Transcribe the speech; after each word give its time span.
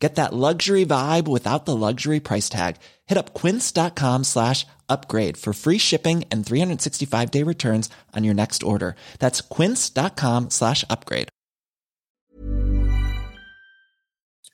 Get 0.00 0.14
that 0.14 0.32
luxury 0.32 0.86
vibe 0.86 1.28
without 1.28 1.66
the 1.66 1.76
luxury 1.76 2.20
price 2.20 2.48
tag. 2.48 2.76
Hit 3.06 3.18
up 3.18 3.34
quince.com 3.34 4.24
slash 4.24 4.66
upgrade 4.88 5.36
for 5.36 5.52
free 5.52 5.78
shipping 5.78 6.24
and 6.32 6.44
365 6.44 7.30
day 7.30 7.44
returns 7.44 7.90
on 8.16 8.24
your 8.24 8.34
next 8.34 8.62
order. 8.62 8.96
That's 9.18 9.42
quince.com 9.42 10.50
slash 10.50 10.84
upgrade. 10.88 11.28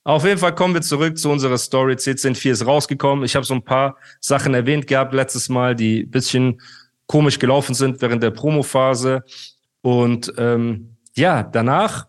Auf 0.04 0.24
jeden 0.24 0.38
Fall 0.38 0.54
kommen 0.54 0.74
wir 0.74 0.82
zurück 0.82 1.18
zu 1.18 1.30
unserer 1.30 1.58
Story. 1.58 1.94
C104 1.94 2.50
ist 2.50 2.66
rausgekommen. 2.66 3.24
Ich 3.24 3.34
habe 3.34 3.44
so 3.44 3.54
ein 3.54 3.64
paar 3.64 3.96
Sachen 4.20 4.54
erwähnt 4.54 4.86
gehabt 4.86 5.12
letztes 5.12 5.48
Mal, 5.48 5.74
die 5.74 6.02
ein 6.02 6.10
bisschen 6.10 6.60
komisch 7.08 7.40
gelaufen 7.40 7.74
sind 7.74 8.00
während 8.02 8.22
der 8.22 8.30
Promophase. 8.30 9.24
Und 9.82 10.32
ähm, 10.38 10.96
ja, 11.16 11.42
danach 11.42 12.06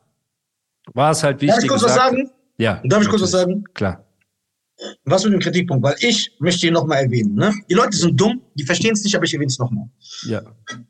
war 0.94 1.12
es 1.12 1.24
halt 1.24 1.42
wichtig. 1.42 1.56
Darf 1.56 1.64
ich 1.64 1.70
kurz 1.70 1.84
was 1.84 1.96
sagen? 1.96 2.32
Ja. 2.58 2.82
Darf 2.86 3.04
ich 3.04 3.10
kurz 3.10 3.22
was 3.22 3.32
sagen? 3.32 3.64
Klar. 3.74 4.04
Was 5.06 5.24
mit 5.24 5.34
dem 5.34 5.40
Kritikpunkt? 5.40 5.84
Weil 5.84 5.96
ich 6.00 6.32
möchte 6.40 6.68
ihn 6.68 6.74
nochmal 6.74 7.04
erwähnen. 7.04 7.34
Ne? 7.34 7.52
Die 7.70 7.74
Leute 7.74 7.98
sind 7.98 8.20
dumm, 8.20 8.42
die 8.54 8.64
verstehen 8.64 8.94
es 8.94 9.04
nicht, 9.04 9.16
aber 9.16 9.26
ich 9.26 9.34
erwähne 9.34 9.48
es 9.50 9.58
nochmal. 9.58 9.90
Ja. 10.28 10.42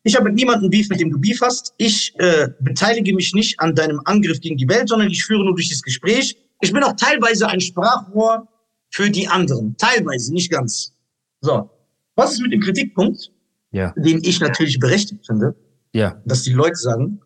Ich 0.03 0.16
habe 0.16 0.26
mit 0.26 0.35
niemandem 0.35 0.70
Beef, 0.70 0.90
mit 0.90 0.99
dem 0.99 1.09
du 1.09 1.17
Beef 1.20 1.40
hast. 1.41 1.73
Ich 1.77 2.13
äh, 2.20 2.49
beteilige 2.59 3.13
mich 3.16 3.34
nicht 3.34 3.59
an 3.62 3.76
deinem 3.76 4.02
Angriff 4.03 4.41
gegen 4.41 4.57
die 4.57 4.67
Welt, 4.67 4.90
sondern 4.90 5.09
ich 5.09 5.23
führe 5.23 5.43
nur 5.45 5.55
durch 5.55 5.70
das 5.70 5.81
Gespräch. 5.81 6.37
Ich 6.59 6.74
bin 6.74 6.84
auch 6.84 6.96
teilweise 6.98 7.48
ein 7.48 7.62
Sprachrohr 7.62 8.48
für 8.90 9.09
die 9.09 9.27
anderen. 9.29 9.77
Teilweise, 9.77 10.34
nicht 10.34 10.52
ganz. 10.52 10.93
So. 11.40 11.70
Was 12.15 12.34
ist 12.34 12.41
mit 12.41 12.52
dem 12.52 12.62
Kritikpunkt, 12.62 13.31
Ja. 13.71 13.93
den 13.96 14.21
ich 14.24 14.40
natürlich 14.41 14.79
berechtigt 14.79 15.26
finde, 15.26 15.55
Ja. 15.93 16.21
dass 16.26 16.43
die 16.43 16.54
Leute 16.54 16.76
sagen, 16.76 17.21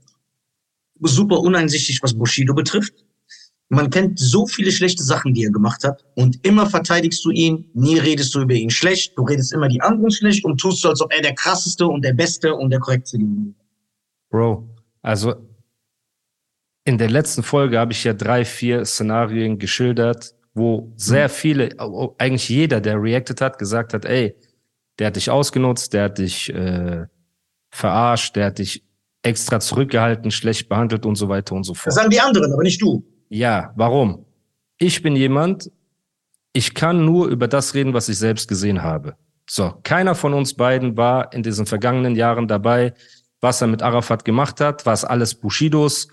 super 1.00 1.40
uneinsichtig, 1.40 2.04
was 2.04 2.14
Bushido 2.14 2.54
betrifft. 2.54 2.94
Man 3.74 3.90
kennt 3.90 4.20
so 4.20 4.46
viele 4.48 4.70
schlechte 4.72 5.02
Sachen, 5.02 5.34
die 5.34 5.46
er 5.46 5.52
gemacht 5.52 5.86
hat. 5.86 6.04
Und 6.16 6.46
immer 6.46 6.70
verteidigst 6.70 7.24
du 7.24 7.30
ihn, 7.32 7.70
nie 7.74 7.98
redest 7.98 8.36
du 8.36 8.42
über 8.42 8.54
ihn 8.54 8.70
schlecht. 8.70 9.18
Du 9.18 9.24
redest 9.24 9.54
immer 9.54 9.70
die 9.70 9.80
anderen 9.82 10.12
schlecht 10.12 10.44
und 10.44 10.60
tust 10.60 10.82
so, 10.82 10.90
als 10.90 11.00
ob 11.02 11.14
er 11.14 11.22
der 11.22 11.34
krasseste 11.36 11.88
und 11.88 12.04
der 12.04 12.12
beste 12.14 12.54
und 12.54 12.70
der 12.70 12.80
korrekteste 12.82 13.18
gewesen 13.20 13.56
wäre. 14.30 14.44
Bro, 14.44 14.70
also 15.02 15.36
in 16.84 16.98
der 16.98 17.10
letzten 17.10 17.44
Folge 17.44 17.80
habe 17.80 17.94
ich 17.94 18.04
ja 18.04 18.14
drei, 18.14 18.44
vier 18.44 18.84
Szenarien 18.86 19.58
geschildert, 19.58 20.36
wo 20.54 20.92
sehr 20.98 21.30
viele, 21.30 21.70
au- 21.80 22.14
eigentlich 22.18 22.50
jeder, 22.50 22.82
der 22.82 23.02
reacted 23.02 23.40
hat, 23.40 23.58
gesagt 23.58 23.94
hat, 23.94 24.04
ey, 24.04 24.36
der 25.00 25.08
hat 25.08 25.16
dich 25.16 25.30
ausgenutzt, 25.30 25.94
der 25.94 26.04
hat 26.06 26.18
dich 26.18 26.54
äh, 26.54 27.06
verarscht, 27.70 28.36
der 28.36 28.48
hat 28.48 28.60
dich 28.60 28.84
extra 29.24 29.60
zurückgehalten, 29.62 30.30
schlecht 30.32 30.68
behandelt 30.68 31.06
und 31.06 31.16
so 31.16 31.30
weiter 31.30 31.56
und 31.56 31.64
so 31.64 31.72
Das 31.74 31.82
fort. 31.84 31.94
sagen 31.94 32.10
die 32.10 32.20
anderen, 32.20 32.52
aber 32.52 32.64
nicht 32.64 32.82
du. 32.82 33.06
Ja, 33.34 33.72
warum? 33.78 34.26
Ich 34.78 35.02
bin 35.02 35.16
jemand, 35.16 35.72
ich 36.52 36.74
kann 36.74 37.06
nur 37.06 37.28
über 37.30 37.48
das 37.48 37.74
reden, 37.74 37.94
was 37.94 38.10
ich 38.10 38.18
selbst 38.18 38.50
gesehen 38.50 38.84
habe. 38.84 39.16
So, 39.50 39.74
keiner 39.84 40.16
von 40.16 40.34
uns 40.34 40.54
beiden 40.54 40.98
war 40.98 41.32
in 41.34 41.42
diesen 41.42 41.66
vergangenen 41.66 42.16
Jahren 42.16 42.50
dabei, 42.50 42.94
was 43.40 43.62
er 43.62 43.68
mit 43.68 43.82
Arafat 43.82 44.26
gemacht 44.26 44.60
hat, 44.60 44.86
was 44.86 45.06
alles 45.06 45.34
Bushidos 45.36 46.10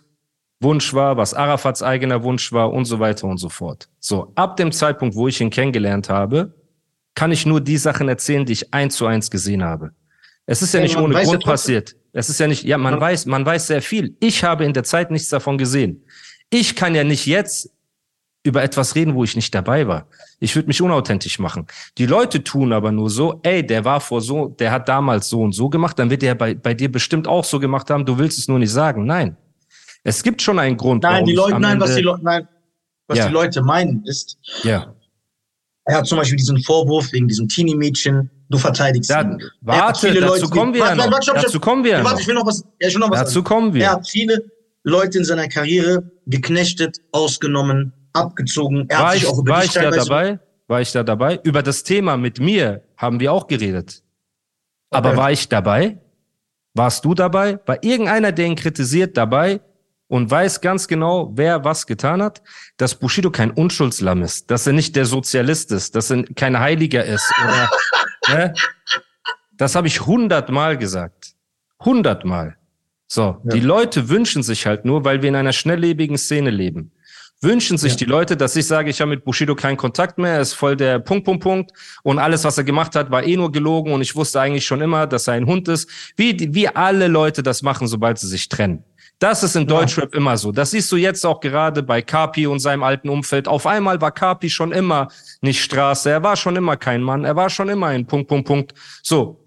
Wunsch 0.60 0.94
war, 0.94 1.16
was 1.16 1.34
Arafats 1.34 1.83
eigener 1.83 2.22
Wunsch 2.22 2.52
war 2.52 2.72
und 2.72 2.84
so 2.84 3.00
weiter 3.00 3.27
und 3.27 3.38
so 3.38 3.48
fort. 3.48 3.88
So, 3.98 4.32
ab 4.36 4.56
dem 4.56 4.70
Zeitpunkt, 4.70 5.16
wo 5.16 5.27
ich 5.27 5.41
ihn 5.41 5.50
kennengelernt 5.50 6.08
habe, 6.08 6.54
kann 7.16 7.32
ich 7.32 7.47
nur 7.47 7.60
die 7.60 7.78
Sachen 7.78 8.09
erzählen, 8.09 8.44
die 8.47 8.53
ich 8.53 8.72
eins 8.75 8.97
zu 8.97 9.06
eins 9.06 9.28
gesehen 9.31 9.65
habe. 9.65 9.91
Es 10.47 10.62
ist 10.62 10.72
ja 10.72 10.78
Ja, 10.81 10.84
nicht 10.84 10.97
ohne 10.97 11.15
ja 11.15 11.25
Grund 11.25 11.44
passiert. 11.44 11.97
Es 12.12 12.28
ist 12.28 12.41
ja 12.41 12.47
nicht, 12.47 12.65
ja, 12.65 12.78
man 12.78 12.94
Man- 12.94 13.00
weiß, 13.00 13.26
man 13.26 13.44
weiß 13.44 13.66
sehr 13.66 13.82
viel. 13.82 14.16
Ich 14.21 14.42
habe 14.44 14.65
in 14.65 14.72
der 14.72 14.84
Zeit 14.84 15.10
nichts 15.10 15.28
davon 15.28 15.59
gesehen. 15.59 16.04
Ich 16.50 16.76
kann 16.76 16.94
ja 16.94 17.04
nicht 17.04 17.26
jetzt 17.26 17.70
über 18.44 18.62
etwas 18.62 18.94
reden, 18.94 19.14
wo 19.14 19.25
ich 19.25 19.36
nicht 19.36 19.54
dabei 19.54 19.86
war. 19.88 20.06
Ich 20.41 20.54
würde 20.54 20.69
mich 20.69 20.81
unauthentisch 20.81 21.38
machen. 21.38 21.66
Die 21.98 22.06
Leute 22.06 22.42
tun 22.44 22.72
aber 22.72 22.92
nur 22.92 23.10
so, 23.10 23.41
ey, 23.42 23.66
der 23.66 23.84
war 23.84 24.00
vor 24.00 24.22
so, 24.22 24.47
der 24.48 24.70
hat 24.70 24.88
damals 24.88 25.28
so 25.28 25.42
und 25.42 25.53
so 25.53 25.69
gemacht, 25.69 25.98
dann 25.98 26.09
wird 26.09 26.22
er 26.22 26.34
bei, 26.34 26.54
bei 26.54 26.72
dir 26.72 26.91
bestimmt 26.91 27.26
auch 27.26 27.44
so 27.44 27.59
gemacht 27.59 27.91
haben, 27.91 28.06
du 28.06 28.16
willst 28.19 28.38
es 28.38 28.48
nur 28.48 28.59
nicht 28.59 28.70
sagen. 28.70 29.04
Nein. 29.04 29.36
Es 30.04 30.22
gibt 30.22 30.41
schon 30.41 30.59
einen 30.59 30.76
Grund. 30.76 31.03
Nein, 31.03 31.25
die 31.25 31.34
Leute, 31.34 31.59
nein, 31.59 31.81
was 31.81 31.91
Ende- 31.91 32.00
die 32.00 32.06
Leute, 32.06 32.25
nein, 32.25 32.48
was 33.09 33.19
Ja. 33.19 33.26
die 33.26 33.32
Leute 33.32 33.62
meinen 33.62 34.04
ist, 34.06 34.38
Ja. 34.62 34.94
er 35.84 35.97
hat 35.98 36.06
zum 36.06 36.16
Beispiel 36.19 36.36
diesen 36.36 36.62
Vorwurf 36.62 37.12
wegen 37.12 37.26
diesem 37.28 37.48
Teenie-Mädchen, 37.48 38.30
du 38.48 38.56
verteidigst 38.56 39.10
Da, 39.10 39.22
ihn. 39.22 39.42
Warte, 39.60 40.15
dazu 40.15 40.20
Leute- 40.26 40.48
kommen 40.48 40.72
wir 40.72 40.80
Warte, 40.82 40.97
ja 40.98 41.04
noch. 41.04 41.12
warte, 41.12 41.22
stopp, 41.25 41.36
stopp. 41.38 41.47
Dazu 41.47 41.60
kommen 41.60 41.84
wir 41.84 42.03
Warte, 42.04 42.20
ich 42.22 42.26
will 42.28 42.34
noch 42.36 42.47
was, 42.47 42.65
ja, 42.80 42.88
ich 42.88 42.94
will 42.94 43.00
noch 43.00 43.10
was 43.10 43.19
Dazu 43.20 43.32
sagen. 43.34 43.44
kommen 43.44 43.75
wir. 43.75 43.82
Er 43.84 43.92
hat 43.92 44.09
viele 44.09 44.44
Leute 44.84 45.19
in 45.19 45.25
seiner 45.25 45.49
Karriere 45.49 46.11
geknechtet, 46.27 46.99
ausgenommen, 47.12 47.93
abgezogen. 48.12 48.87
Er 48.89 48.99
War 49.00 49.16
ich, 49.16 49.25
war 49.25 49.65
ich 49.65 49.72
da 49.72 49.91
dabei? 49.91 50.39
War 50.66 50.81
ich 50.81 50.93
da 50.93 51.03
dabei? 51.03 51.41
Über 51.44 51.62
das 51.62 51.83
Thema 51.83 52.16
mit 52.16 52.41
mir 52.41 52.83
haben 52.97 53.21
wir 53.21 53.33
auch 53.33 53.47
geredet. 53.47 54.03
Aber 54.91 55.11
Okay. 55.11 55.19
war 55.19 55.33
ich 55.33 55.49
dabei? 55.49 55.99
Warst 56.75 57.05
du 57.05 57.15
dabei? 57.15 57.59
War 57.66 57.83
irgendeiner, 57.83 58.33
der 58.33 58.47
ihn 58.47 58.55
kritisiert, 58.55 59.16
dabei 59.16 59.61
und 60.09 60.31
weiß 60.31 60.61
ganz 60.61 60.87
genau, 60.87 61.33
wer 61.34 61.65
was 61.65 61.87
getan 61.87 62.22
hat? 62.22 62.43
Dass 62.77 62.95
Bushido 62.95 63.31
kein 63.31 63.50
Unschuldslamm 63.50 64.22
ist, 64.22 64.50
dass 64.50 64.66
er 64.66 64.75
nicht 64.75 64.95
der 64.95 65.06
Sozialist 65.06 65.72
ist, 65.72 65.95
dass 65.97 66.10
er 66.10 66.22
kein 66.34 66.59
Heiliger 66.59 67.05
ist 67.05 67.33
oder, 67.43 67.71
ne? 68.28 68.55
Das 69.56 69.75
habe 69.75 69.89
ich 69.89 70.06
hundertmal 70.06 70.78
gesagt. 70.78 71.33
Hundertmal. 71.84 72.57
So, 73.08 73.22
Ja. 73.22 73.38
die 73.54 73.60
Leute 73.60 74.08
wünschen 74.10 74.42
sich 74.42 74.66
halt 74.66 74.84
nur, 74.84 75.04
weil 75.04 75.22
wir 75.22 75.28
in 75.30 75.34
einer 75.36 75.52
schnelllebigen 75.54 76.19
Szene 76.19 76.50
leben, 76.50 76.92
wünschen 77.41 77.78
sich 77.78 77.92
Ja. 77.92 77.98
die 77.98 78.04
Leute, 78.04 78.36
dass 78.36 78.54
ich 78.54 78.66
sage, 78.66 78.91
ich 78.91 79.00
habe 79.00 79.10
mit 79.10 79.24
Bushido 79.24 79.54
keinen 79.54 79.76
Kontakt 79.78 80.19
mehr, 80.19 80.34
er 80.34 80.41
ist 80.42 80.52
voll 80.52 80.76
der 80.76 80.98
Punkt, 80.98 81.24
Punkt, 81.24 81.42
Punkt 81.42 81.70
und 82.02 82.18
alles, 82.18 82.44
was 82.44 82.58
er 82.58 82.64
gemacht 82.64 82.94
hat, 82.94 83.10
war 83.10 83.24
eh 83.24 83.36
nur 83.36 83.50
gelogen 83.50 83.92
und 83.92 84.02
ich 84.02 84.14
wusste 84.14 84.41
eigentlich 84.41 84.66
schon 84.66 84.82
immer, 84.82 85.06
dass 85.06 85.26
er 85.26 85.34
ein 85.34 85.47
Hund 85.47 85.68
ist, 85.68 85.88
wie, 86.16 86.54
wie 86.54 86.68
alle 86.68 87.08
Leute 87.08 87.42
das 87.42 87.62
machen, 87.62 87.86
sobald 87.88 88.18
sie 88.18 88.28
sich 88.28 88.48
trennen. 88.48 88.84
Das 89.20 89.42
ist 89.42 89.56
in 89.56 89.62
Ja. 89.62 89.68
Deutschrap 89.80 90.14
immer 90.14 90.36
so. 90.36 90.52
Das 90.52 90.70
siehst 90.72 90.92
du 90.92 90.97
jetzt 90.97 91.24
auch 91.26 91.41
gerade 91.41 91.82
bei 91.82 92.02
Kapi 92.02 92.47
und 92.47 92.60
seinem 92.60 92.84
alten 92.84 93.08
Umfeld. 93.08 93.48
Auf 93.48 93.66
einmal 93.66 94.00
war 94.00 94.12
Kapi 94.12 94.48
schon 94.48 94.70
immer 94.70 95.08
nicht 95.41 95.60
Straße. 95.60 96.08
Er 96.10 96.22
war 96.22 96.36
schon 96.36 96.54
immer 96.54 96.76
kein 96.76 97.02
Mann. 97.02 97.24
Er 97.24 97.34
war 97.34 97.50
schon 97.50 97.68
immer 97.68 97.88
ein 97.88 98.06
Punkt, 98.06 98.28
Punkt, 98.28 98.47
Punkt. 98.47 98.74
So. 99.02 99.41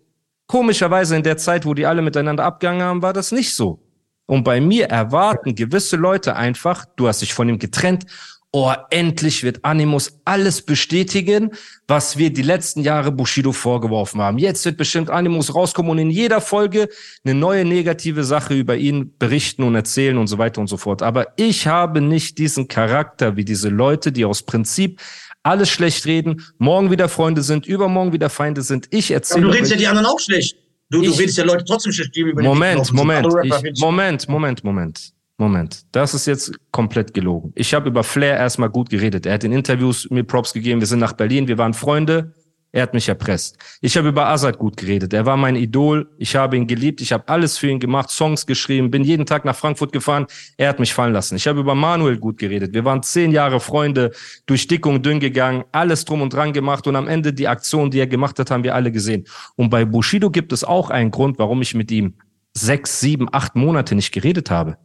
Komischerweise 0.51 1.15
in 1.15 1.23
der 1.23 1.37
Zeit, 1.37 1.65
wo 1.65 1.73
die 1.73 1.85
alle 1.85 2.01
miteinander 2.01 2.43
abgegangen 2.43 2.81
haben, 2.81 3.01
war 3.01 3.13
das 3.13 3.31
nicht 3.31 3.55
so. 3.55 3.79
Und 4.25 4.43
bei 4.43 4.59
mir 4.59 4.87
erwarten 4.87 5.55
gewisse 5.55 5.95
Leute 5.95 6.35
einfach, 6.35 6.83
du 6.97 7.07
hast 7.07 7.21
dich 7.21 7.33
von 7.33 7.47
ihm 7.47 7.57
getrennt, 7.57 8.05
oh, 8.51 8.73
endlich 8.89 9.45
wird 9.45 9.63
Animus 9.63 10.19
alles 10.25 10.61
bestätigen, 10.61 11.51
was 11.87 12.17
wir 12.17 12.33
die 12.33 12.41
letzten 12.41 12.81
Jahre 12.81 13.13
Bushido 13.13 13.53
vorgeworfen 13.53 14.19
haben. 14.19 14.39
Jetzt 14.39 14.65
wird 14.65 14.75
bestimmt 14.75 15.09
Animus 15.09 15.55
rauskommen 15.55 15.89
und 15.89 15.99
in 15.99 16.09
jeder 16.09 16.41
Folge 16.41 16.89
eine 17.23 17.33
neue 17.33 17.63
negative 17.63 18.25
Sache 18.25 18.53
über 18.53 18.75
ihn 18.75 19.13
berichten 19.17 19.63
und 19.63 19.75
erzählen 19.75 20.17
und 20.17 20.27
so 20.27 20.37
weiter 20.37 20.59
und 20.59 20.67
so 20.67 20.75
fort. 20.75 21.01
Aber 21.01 21.27
ich 21.37 21.65
habe 21.67 22.01
nicht 22.01 22.37
diesen 22.39 22.67
Charakter 22.67 23.37
wie 23.37 23.45
diese 23.45 23.69
Leute, 23.69 24.11
die 24.11 24.25
aus 24.25 24.43
Prinzip 24.43 24.99
alles 25.43 25.69
schlecht 25.69 26.05
reden, 26.05 26.41
morgen 26.57 26.91
wieder 26.91 27.09
Freunde 27.09 27.41
sind, 27.41 27.65
übermorgen 27.65 28.13
wieder 28.13 28.29
Feinde 28.29 28.61
sind. 28.61 28.87
Ich 28.91 29.11
erzähle 29.11 29.43
du 29.43 29.49
redest 29.49 29.71
ja 29.71 29.77
die 29.77 29.87
anderen 29.87 30.07
auch 30.07 30.19
schlecht. 30.19 30.55
Du, 30.89 31.01
du 31.01 31.09
Ich- 31.11 31.19
redest 31.19 31.37
ja 31.37 31.45
Leute 31.45 31.63
trotzdem 31.65 31.91
schlecht, 31.93 32.15
über 32.17 32.41
Moment. 32.43 32.91
Moment, 32.93 33.25
Rapper 33.27 33.61
ich, 33.63 33.79
Moment, 33.81 34.27
Moment, 34.29 34.63
Moment, 34.63 35.13
Moment. 35.37 35.81
Das 35.91 36.13
ist 36.13 36.27
jetzt 36.27 36.51
komplett 36.71 37.13
gelogen. 37.13 37.51
Ich 37.55 37.73
habe 37.73 37.89
über 37.89 38.03
Flair 38.03 38.37
erstmal 38.37 38.69
gut 38.69 38.89
geredet. 38.89 39.25
Er 39.25 39.33
hat 39.35 39.43
in 39.43 39.51
Interviews 39.53 40.07
mir 40.11 40.23
Props 40.23 40.53
gegeben. 40.53 40.79
Wir 40.81 40.87
sind 40.87 40.99
nach 40.99 41.13
Berlin, 41.13 41.47
wir 41.47 41.57
waren 41.57 41.73
Freunde. 41.73 42.33
Er 42.73 42.83
hat 42.83 42.93
mich 42.93 43.09
erpresst. 43.09 43.57
Ich 43.81 43.97
habe 43.97 44.07
über 44.07 44.27
Azad 44.27 44.57
gut 44.57 44.77
geredet. 44.77 45.13
Er 45.13 45.25
war 45.25 45.35
mein 45.35 45.57
Idol. 45.57 46.09
Ich 46.17 46.37
habe 46.37 46.55
ihn 46.55 46.67
geliebt. 46.67 47.01
Ich 47.01 47.11
habe 47.11 47.27
alles 47.27 47.57
für 47.57 47.67
ihn 47.67 47.81
gemacht, 47.81 48.09
Songs 48.09 48.45
geschrieben, 48.45 48.89
bin 48.89 49.03
jeden 49.03 49.25
Tag 49.25 49.43
nach 49.43 49.55
Frankfurt 49.55 49.91
gefahren. 49.91 50.25
Er 50.55 50.69
hat 50.69 50.79
mich 50.79 50.93
fallen 50.93 51.11
lassen. 51.11 51.35
Ich 51.35 51.47
habe 51.47 51.59
über 51.59 51.75
Manuel 51.75 52.17
gut 52.17 52.37
geredet. 52.37 52.73
Wir 52.73 52.85
waren 52.85 53.03
zehn 53.03 53.31
Jahre 53.31 53.59
Freunde, 53.59 54.11
durch 54.45 54.67
dick 54.67 54.85
und 54.85 55.05
dünn 55.05 55.19
gegangen, 55.19 55.65
alles 55.73 56.05
drum 56.05 56.21
und 56.21 56.33
dran 56.33 56.53
gemacht 56.53 56.87
und 56.87 56.95
am 56.95 57.09
Ende 57.09 57.33
die 57.33 57.47
Aktion, 57.49 57.91
die 57.91 57.99
er 57.99 58.07
gemacht 58.07 58.39
hat, 58.39 58.51
haben 58.51 58.63
wir 58.63 58.73
alle 58.73 58.91
gesehen. 58.91 59.25
Und 59.55 59.69
bei 59.69 59.83
Bushido 59.83 60.29
gibt 60.29 60.53
es 60.53 60.63
auch 60.63 60.89
einen 60.89 61.11
Grund, 61.11 61.39
warum 61.39 61.61
ich 61.61 61.75
mit 61.75 61.91
ihm 61.91 62.13
sechs, 62.53 63.01
sieben, 63.01 63.27
acht 63.31 63.55
Monate 63.55 63.95
nicht 63.95 64.13
geredet 64.13 64.49
habe. 64.49 64.77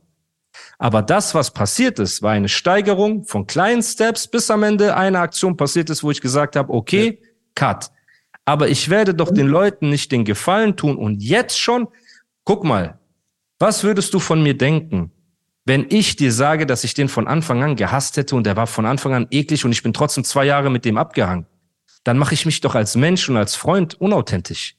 Aber 0.78 1.02
das, 1.02 1.34
was 1.34 1.52
passiert 1.52 1.98
ist, 1.98 2.22
war 2.22 2.32
eine 2.32 2.48
Steigerung 2.48 3.24
von 3.24 3.46
kleinen 3.46 3.82
Steps, 3.82 4.26
bis 4.26 4.50
am 4.50 4.62
Ende 4.62 4.96
eine 4.96 5.20
Aktion 5.20 5.56
passiert 5.56 5.90
ist, 5.90 6.02
wo 6.02 6.10
ich 6.10 6.20
gesagt 6.20 6.56
habe, 6.56 6.72
okay, 6.72 7.20
cut. 7.56 7.90
Aber 8.44 8.68
ich 8.68 8.88
werde 8.88 9.12
doch 9.12 9.32
den 9.32 9.48
Leuten 9.48 9.90
nicht 9.90 10.12
den 10.12 10.24
Gefallen 10.24 10.76
tun 10.76 10.96
und 10.96 11.20
jetzt 11.20 11.58
schon, 11.58 11.88
guck 12.44 12.62
mal, 12.62 13.00
Was 13.58 13.82
würdest 13.82 14.12
du 14.12 14.18
von 14.18 14.42
mir 14.42 14.56
denken, 14.56 15.10
wenn 15.64 15.86
ich 15.88 16.14
dir 16.14 16.30
sage, 16.30 16.66
dass 16.66 16.84
ich 16.84 16.94
den 16.94 17.08
von 17.08 17.26
Anfang 17.26 17.62
an 17.62 17.74
gehasst 17.74 18.18
hätte 18.18 18.36
und 18.36 18.46
der 18.46 18.56
war 18.56 18.66
von 18.66 18.84
Anfang 18.84 19.14
an 19.14 19.26
eklig 19.30 19.64
und 19.64 19.72
ich 19.72 19.82
bin 19.82 19.94
trotzdem 19.94 20.24
zwei 20.24 20.44
Jahre 20.44 20.70
mit 20.70 20.84
dem 20.84 20.98
abgehangen? 20.98 21.46
Dann 22.04 22.18
mache 22.18 22.34
ich 22.34 22.46
mich 22.46 22.60
doch 22.60 22.74
als 22.74 22.94
Mensch 22.94 23.28
und 23.28 23.36
als 23.36 23.56
Freund 23.56 23.94
unauthentisch. 23.94 24.76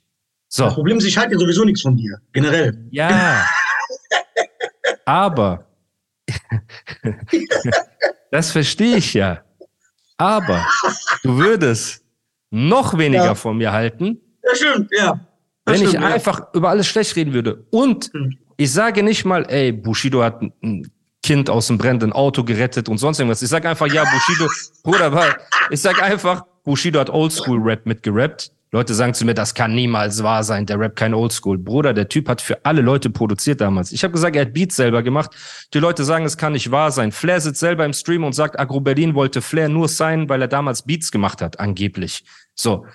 So. 0.47 0.63
Das 0.63 0.75
Problem 0.75 0.99
ist, 0.99 1.05
ich 1.05 1.17
halte 1.17 1.33
ja 1.33 1.39
sowieso 1.39 1.65
nichts 1.65 1.81
von 1.81 1.97
dir, 1.97 2.21
generell. 2.31 2.87
Ja. 2.91 3.45
Aber 5.05 5.67
das 8.31 8.51
verstehe 8.51 8.97
ich 8.97 9.13
ja. 9.13 9.43
Aber 10.17 10.65
du 11.23 11.37
würdest 11.37 12.03
noch 12.51 12.97
weniger 12.97 13.25
Ja. 13.25 13.35
von 13.35 13.57
mir 13.57 13.71
halten, 13.71 14.19
Ja, 14.43 14.55
stimmt, 14.55 14.89
ja. 14.97 15.19
Das 15.65 15.73
wenn 15.75 15.81
ich 15.83 15.89
stimmt, 15.89 16.03
ja. 16.05 16.09
einfach 16.13 16.53
über 16.53 16.69
alles 16.69 16.87
schlecht 16.87 17.15
reden 17.15 17.33
würde. 17.33 17.65
Und 17.71 18.11
ich 18.55 18.71
sage 18.71 19.03
nicht 19.03 19.25
mal, 19.25 19.43
ey, 19.49 19.71
Bushido 19.71 20.23
hat 20.23 20.41
ein- 20.41 20.89
Kind 21.23 21.49
aus 21.49 21.67
dem 21.67 21.77
brennenden 21.77 22.13
Auto 22.13 22.43
gerettet 22.45 22.87
und 22.87 22.99
sonst 22.99 23.19
irgendwas. 23.19 23.41
Ich 23.41 23.49
sage 23.49 23.67
einfach, 23.67 23.87
ja, 23.91 24.05
Bushido, 24.05 24.49
Bruder, 24.83 25.35
ich 25.71 25.81
sage 25.81 26.01
einfach, 26.01 26.45
Bushido 26.63 27.01
hat 27.01 27.09
Oldschool-Rap 27.09 27.85
mitgerappt. 27.85 28.51
Leute 28.71 28.93
sagen 28.93 29.13
zu 29.13 29.23
mir, 29.23 29.33
das 29.33 29.53
kann 29.53 29.73
niemals 29.73 30.23
wahr 30.23 30.43
sein, 30.43 30.65
der 30.65 30.79
Rap 30.79 30.95
kein 30.97 31.13
Oldschool. 31.13 31.57
Bruder, 31.57 31.93
der 31.93 32.09
Typ 32.09 32.27
hat 32.27 32.41
für 32.41 32.65
alle 32.65 32.81
Leute 32.81 33.09
produziert 33.09 33.61
damals. 33.61 33.93
Ich 33.93 34.03
habe 34.03 34.11
gesagt, 34.11 34.35
er 34.35 34.41
hat 34.41 34.53
Beats 34.53 34.75
selber 34.75 35.03
gemacht. 35.03 35.31
Die 35.73 35.79
Leute 35.79 36.03
sagen, 36.03 36.25
es 36.25 36.37
kann 36.37 36.51
nicht 36.51 36.69
wahr 36.69 36.91
sein. 36.91 37.13
Flair 37.13 37.39
sitzt 37.39 37.61
selber 37.61 37.85
im 37.85 37.93
Stream 37.93 38.25
und 38.25 38.33
sagt, 38.33 38.59
Agro 38.59 38.81
Berlin 38.81 39.15
wollte 39.15 39.41
Flair 39.41 39.69
nur 39.69 39.87
sein, 39.87 40.27
weil 40.27 40.41
er 40.41 40.49
damals 40.49 40.81
Beats 40.81 41.11
gemacht 41.11 41.41
hat, 41.41 41.59
angeblich. 41.61 42.25
So. 42.55 42.85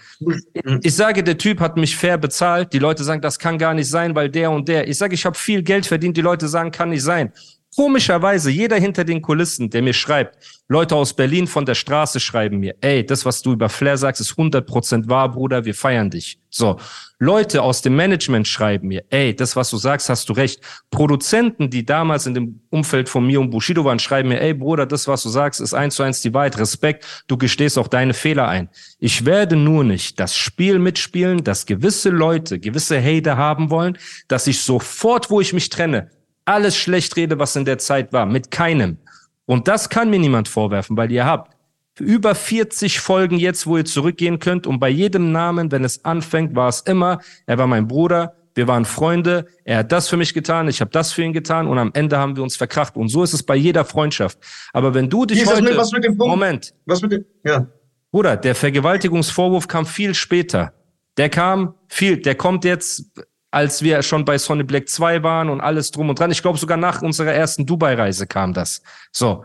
Ich 0.83 0.95
sage, 0.95 1.23
der 1.23 1.39
Typ 1.39 1.61
hat 1.61 1.77
mich 1.77 1.97
fair 1.97 2.19
bezahlt. 2.19 2.73
Die 2.73 2.81
Leute 2.81 3.05
sagen, 3.05 3.23
das 3.23 3.39
kann 3.39 3.59
gar 3.59 3.75
nicht 3.75 3.89
sein, 3.89 4.15
weil 4.15 4.29
der 4.29 4.51
und 4.51 4.69
der. 4.69 4.89
Ich 4.89 4.99
sage, 4.99 5.15
ich 5.15 5.25
habe 5.25 5.39
viel 5.39 5.63
Geld 5.63 5.87
verdient. 5.87 6.17
Die 6.17 6.23
Leute 6.23 6.49
sagen, 6.49 6.73
kann 6.73 6.91
nicht 6.91 7.03
sein. 7.03 7.33
Komischerweise, 7.75 8.51
jeder 8.51 8.77
hinter 8.77 9.03
den 9.05 9.23
Kulissen, 9.23 9.71
der 9.71 9.81
mir 9.81 9.95
schreibt, 9.95 10.37
Leute 10.69 10.95
aus 10.95 11.15
Berlin 11.15 11.47
von 11.47 11.65
der 11.65 11.75
Straße 11.75 12.21
schreiben 12.21 12.59
mir, 12.59 12.75
ey, 12.83 13.05
das, 13.05 13.25
was 13.25 13.41
du 13.41 13.53
über 13.53 13.71
Flair 13.71 13.97
sagst, 13.97 14.21
ist 14.21 14.33
100% 14.33 15.09
wahr, 15.09 15.31
Bruder, 15.31 15.65
wir 15.65 15.75
feiern 15.75 16.11
dich. 16.11 16.39
So. 16.51 16.79
Leute 17.19 17.63
aus 17.63 17.81
dem 17.81 17.97
Management 17.97 18.47
schreiben 18.47 18.89
mir, 18.89 19.05
ey, 19.09 19.35
das, 19.35 19.57
was 19.57 19.71
du 19.71 19.79
sagst, 19.79 20.11
hast 20.11 20.29
du 20.29 20.35
recht. 20.35 20.61
Produzenten, 20.91 21.71
die 21.71 21.87
damals 21.87 22.27
in 22.27 22.35
dem 22.35 22.61
Umfeld 22.69 23.09
von 23.09 23.27
mir 23.27 23.41
und 23.41 23.51
Bushido 23.51 23.87
waren, 23.87 23.99
schreiben 23.99 24.29
mir, 24.29 24.41
ey, 24.41 24.53
Bruder, 24.53 24.85
das, 24.85 25.09
was 25.09 25.23
du 25.23 25.31
sagst, 25.31 25.61
ist 25.61 25.73
eins 25.73 25.95
zu 25.95 26.03
eins 26.03 26.21
die 26.21 26.35
Wahrheit. 26.35 26.59
Respekt, 26.59 27.25
du 27.27 27.39
gestehst 27.39 27.79
auch 27.79 27.89
deine 27.89 28.13
Fehler 28.13 28.49
ein. 28.49 28.69
Ich 28.99 29.25
werde 29.25 29.57
nur 29.57 29.83
nicht 29.83 30.21
das 30.21 30.37
Spiel 30.37 30.79
mitspielen, 30.79 31.43
dass 31.43 31.65
gewisse 31.65 32.11
Leute, 32.11 32.59
gewisse 32.59 33.03
Hater 33.03 33.39
haben 33.39 33.71
wollen, 33.71 33.97
dass 34.29 34.47
ich 34.47 34.61
sofort, 34.61 35.31
wo 35.31 35.41
ich 35.41 35.55
mich 35.55 35.71
trenne, 35.71 36.11
alles 36.45 36.77
schlecht 36.77 37.17
rede, 37.17 37.39
was 37.39 37.57
in 37.57 37.65
der 37.65 37.79
Zeit 37.79 38.13
war, 38.13 38.27
mit 38.27 38.51
keinem. 38.51 38.99
Und 39.47 39.69
das 39.69 39.89
kann 39.89 40.11
mir 40.11 40.19
niemand 40.19 40.49
vorwerfen, 40.49 40.97
weil 40.97 41.11
ihr 41.11 41.25
habt 41.25 41.57
über 41.99 42.35
40 42.35 43.01
Folgen 43.01 43.39
jetzt, 43.39 43.67
wo 43.67 43.77
ihr 43.77 43.85
zurückgehen 43.85 44.39
könnt 44.39 44.67
und 44.67 44.81
bei 44.81 44.89
jedem 44.89 45.31
Namen, 45.33 45.71
wenn 45.71 45.85
es 45.85 46.05
anfängt, 46.05 46.55
war 46.57 46.69
es 46.69 46.81
immer, 46.81 47.21
er 47.47 47.59
war 47.59 47.67
mein 47.67 47.87
Bruder, 47.87 48.35
wir 48.55 48.69
waren 48.69 48.85
Freunde, 48.85 49.47
er 49.65 49.79
hat 49.79 49.93
das 49.93 50.09
für 50.09 50.17
mich 50.17 50.35
getan, 50.35 50.69
ich 50.69 50.81
habe 50.81 50.91
das 50.91 51.13
für 51.13 51.23
ihn 51.23 51.33
getan 51.33 51.67
und 51.67 51.79
am 51.79 51.91
Ende 51.95 52.19
haben 52.19 52.37
wir 52.37 52.43
uns 52.43 52.57
verkracht. 52.57 52.97
Und 52.97 53.09
so 53.09 53.23
ist 53.23 53.33
es 53.33 53.43
bei 53.43 53.57
jeder 53.57 53.85
Freundschaft. 53.85 54.39
Aber 54.73 54.95
wenn 54.95 55.09
du 55.09 55.25
dich 55.25 55.47
heute... 55.47 55.63
mit, 55.63 55.77
was 55.77 55.93
mit 55.93 56.05
dem 56.05 56.17
Punkt? 56.17 56.31
Moment, 56.31 56.75
Was 56.85 57.01
mit 57.03 57.13
dem, 57.13 57.25
ja. 57.45 57.67
Bruder, 58.11 58.37
der 58.37 58.55
Vergewaltigungsvorwurf 58.55 59.69
kam 59.69 59.87
viel 59.87 60.15
später. 60.15 60.75
Der 61.17 61.31
kam 61.31 61.75
viel, 61.89 62.19
der 62.19 62.35
kommt 62.35 62.65
jetzt, 62.65 63.11
als 63.53 63.83
wir 63.83 64.03
schon 64.03 64.25
bei 64.25 64.39
Sonny 64.39 64.65
Black 64.65 64.89
2 64.89 65.23
waren 65.23 65.49
und 65.51 65.61
alles 65.61 65.91
drum 65.91 66.09
und 66.09 66.19
dran. 66.19 66.31
Ich 66.31 66.43
glaube, 66.43 66.59
sogar 66.59 66.77
nach 66.79 67.03
unserer 67.03 67.33
ersten 67.33 67.67
Dubai-Reise 67.67 68.27
kam 68.27 68.53
das. 68.55 68.83
So. 69.13 69.45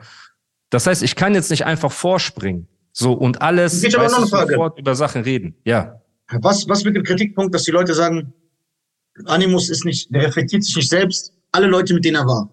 Das 0.70 0.88
heißt, 0.88 1.04
ich 1.04 1.16
kann 1.16 1.34
jetzt 1.36 1.52
nicht 1.52 1.66
einfach 1.66 1.92
vorspringen. 1.92 2.68
So, 2.92 3.14
und 3.14 3.42
alles 3.42 3.84
eine 3.84 3.92
Frage. 4.30 4.54
sofort 4.54 4.80
über 4.80 4.96
Sachen 4.96 5.22
reden. 5.22 5.56
Ja. 5.66 6.02
Was, 6.42 6.68
was 6.68 6.84
mit 6.84 6.96
dem 6.96 7.04
Kritikpunkt, 7.04 7.54
dass 7.54 7.64
die 7.64 7.72
Leute 7.72 7.94
sagen, 7.94 8.34
Animus 9.26 9.70
ist 9.70 9.86
nicht, 9.86 10.14
der 10.14 10.24
reflektiert 10.24 10.64
sich 10.64 10.76
nicht 10.76 10.90
selbst. 10.90 11.34
Alle 11.52 11.68
Leute, 11.68 11.94
mit 11.94 12.04
denen 12.06 12.16
er 12.16 12.26
war. 12.26 12.50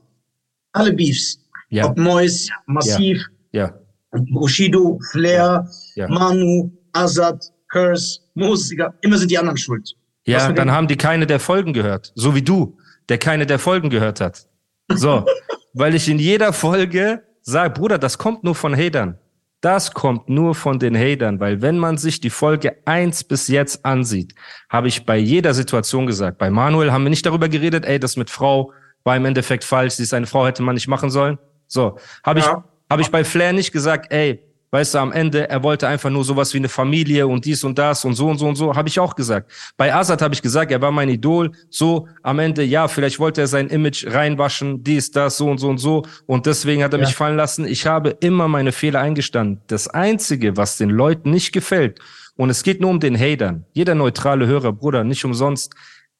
Alle 0.72 0.92
Beefs. 0.92 1.38
Ja. 1.70 1.86
Ob 1.86 1.96
Mois, 1.98 2.48
Massiv, 2.66 3.24
Ja. 3.52 3.74
Bushido, 4.12 5.00
Flair, 5.10 5.68
Ja. 5.94 6.08
Manu, 6.08 6.70
Azad, 6.92 7.52
Curse, 7.68 8.20
Musiker. 8.34 8.94
Immer 9.00 9.18
sind 9.18 9.30
die 9.30 9.38
anderen 9.38 9.56
schuld. 9.56 9.94
Ja, 10.26 10.52
dann 10.52 10.70
haben 10.72 10.88
die 10.88 10.96
keine 10.96 11.26
der 11.26 11.40
Folgen 11.40 11.72
gehört. 11.72 12.12
So 12.14 12.34
wie 12.34 12.42
du, 12.42 12.78
der 13.08 13.18
keine 13.18 13.46
der 13.46 13.58
Folgen 13.58 13.90
gehört 13.90 14.20
hat. 14.20 14.46
So. 14.88 15.24
Weil 15.74 15.94
ich 15.94 16.08
in 16.08 16.18
jeder 16.18 16.52
Folge 16.52 17.22
sage, 17.42 17.70
Bruder, 17.70 17.98
das 17.98 18.16
kommt 18.18 18.44
nur 18.44 18.54
von 18.54 18.74
Hatern. 18.76 19.18
Das 19.60 19.92
kommt 19.92 20.28
nur 20.28 20.54
von 20.54 20.78
den 20.78 20.94
Hatern, 20.94 21.40
weil 21.40 21.62
wenn 21.62 21.78
man 21.78 21.96
sich 21.96 22.20
die 22.20 22.28
Folge 22.28 22.76
eins 22.84 23.24
bis 23.24 23.48
jetzt 23.48 23.82
ansieht, 23.86 24.34
habe 24.68 24.88
ich 24.88 25.06
bei 25.06 25.16
jeder 25.16 25.54
Situation 25.54 26.04
gesagt, 26.06 26.36
bei 26.36 26.50
Manuel 26.50 26.92
haben 26.92 27.02
wir 27.04 27.08
nicht 27.08 27.24
darüber 27.24 27.48
geredet, 27.48 27.86
ey, 27.86 27.98
das 27.98 28.16
mit 28.18 28.28
Frau 28.28 28.72
war 29.04 29.16
im 29.16 29.24
Endeffekt 29.24 29.64
falsch, 29.64 29.94
sie 29.94 30.02
ist 30.02 30.12
eine 30.12 30.26
Frau, 30.26 30.46
hätte 30.46 30.62
man 30.62 30.74
nicht 30.74 30.86
machen 30.86 31.08
sollen. 31.08 31.38
So, 31.66 31.96
habe 32.22 32.40
ich, 32.40 32.44
Ja. 32.44 32.62
habe 32.90 33.00
ich 33.00 33.10
bei 33.10 33.24
Flair 33.24 33.54
nicht 33.54 33.72
gesagt, 33.72 34.12
ey, 34.12 34.42
weißt 34.74 34.94
du, 34.94 34.98
am 34.98 35.12
Ende, 35.12 35.48
er 35.48 35.62
wollte 35.62 35.86
einfach 35.86 36.10
nur 36.10 36.24
sowas 36.24 36.52
wie 36.52 36.58
eine 36.58 36.68
Familie 36.68 37.28
und 37.28 37.44
dies 37.44 37.62
und 37.62 37.78
das 37.78 38.04
und 38.04 38.14
so 38.14 38.26
und 38.28 38.38
so 38.38 38.48
und 38.48 38.56
so, 38.56 38.74
habe 38.74 38.88
ich 38.88 38.98
auch 38.98 39.14
gesagt. 39.14 39.52
Bei 39.76 39.94
Azad 39.94 40.20
habe 40.20 40.34
ich 40.34 40.42
gesagt, 40.42 40.72
er 40.72 40.80
war 40.82 40.90
mein 40.90 41.08
Idol, 41.08 41.52
so 41.70 42.08
am 42.24 42.40
Ende, 42.40 42.64
ja, 42.64 42.88
vielleicht 42.88 43.20
wollte 43.20 43.40
er 43.42 43.46
sein 43.46 43.68
Image 43.68 44.04
reinwaschen, 44.08 44.82
dies, 44.82 45.12
das, 45.12 45.36
so 45.36 45.48
und 45.48 45.58
so 45.58 45.68
und 45.68 45.78
so 45.78 46.02
und 46.26 46.46
deswegen 46.46 46.82
hat 46.82 46.92
er 46.92 46.98
Ja. 46.98 47.06
mich 47.06 47.14
fallen 47.14 47.36
lassen. 47.36 47.64
Ich 47.66 47.86
habe 47.86 48.16
immer 48.20 48.48
meine 48.48 48.72
Fehler 48.72 48.98
eingestanden. 49.00 49.60
Das 49.68 49.86
Einzige, 49.86 50.56
was 50.56 50.76
den 50.76 50.90
Leuten 50.90 51.30
nicht 51.30 51.52
gefällt, 51.52 52.00
und 52.36 52.50
es 52.50 52.64
geht 52.64 52.80
nur 52.80 52.90
um 52.90 52.98
den 52.98 53.16
Hatern, 53.16 53.64
jeder 53.74 53.94
neutrale 53.94 54.48
Hörer, 54.48 54.72
Bruder, 54.72 55.04
nicht 55.04 55.24
umsonst, 55.24 55.72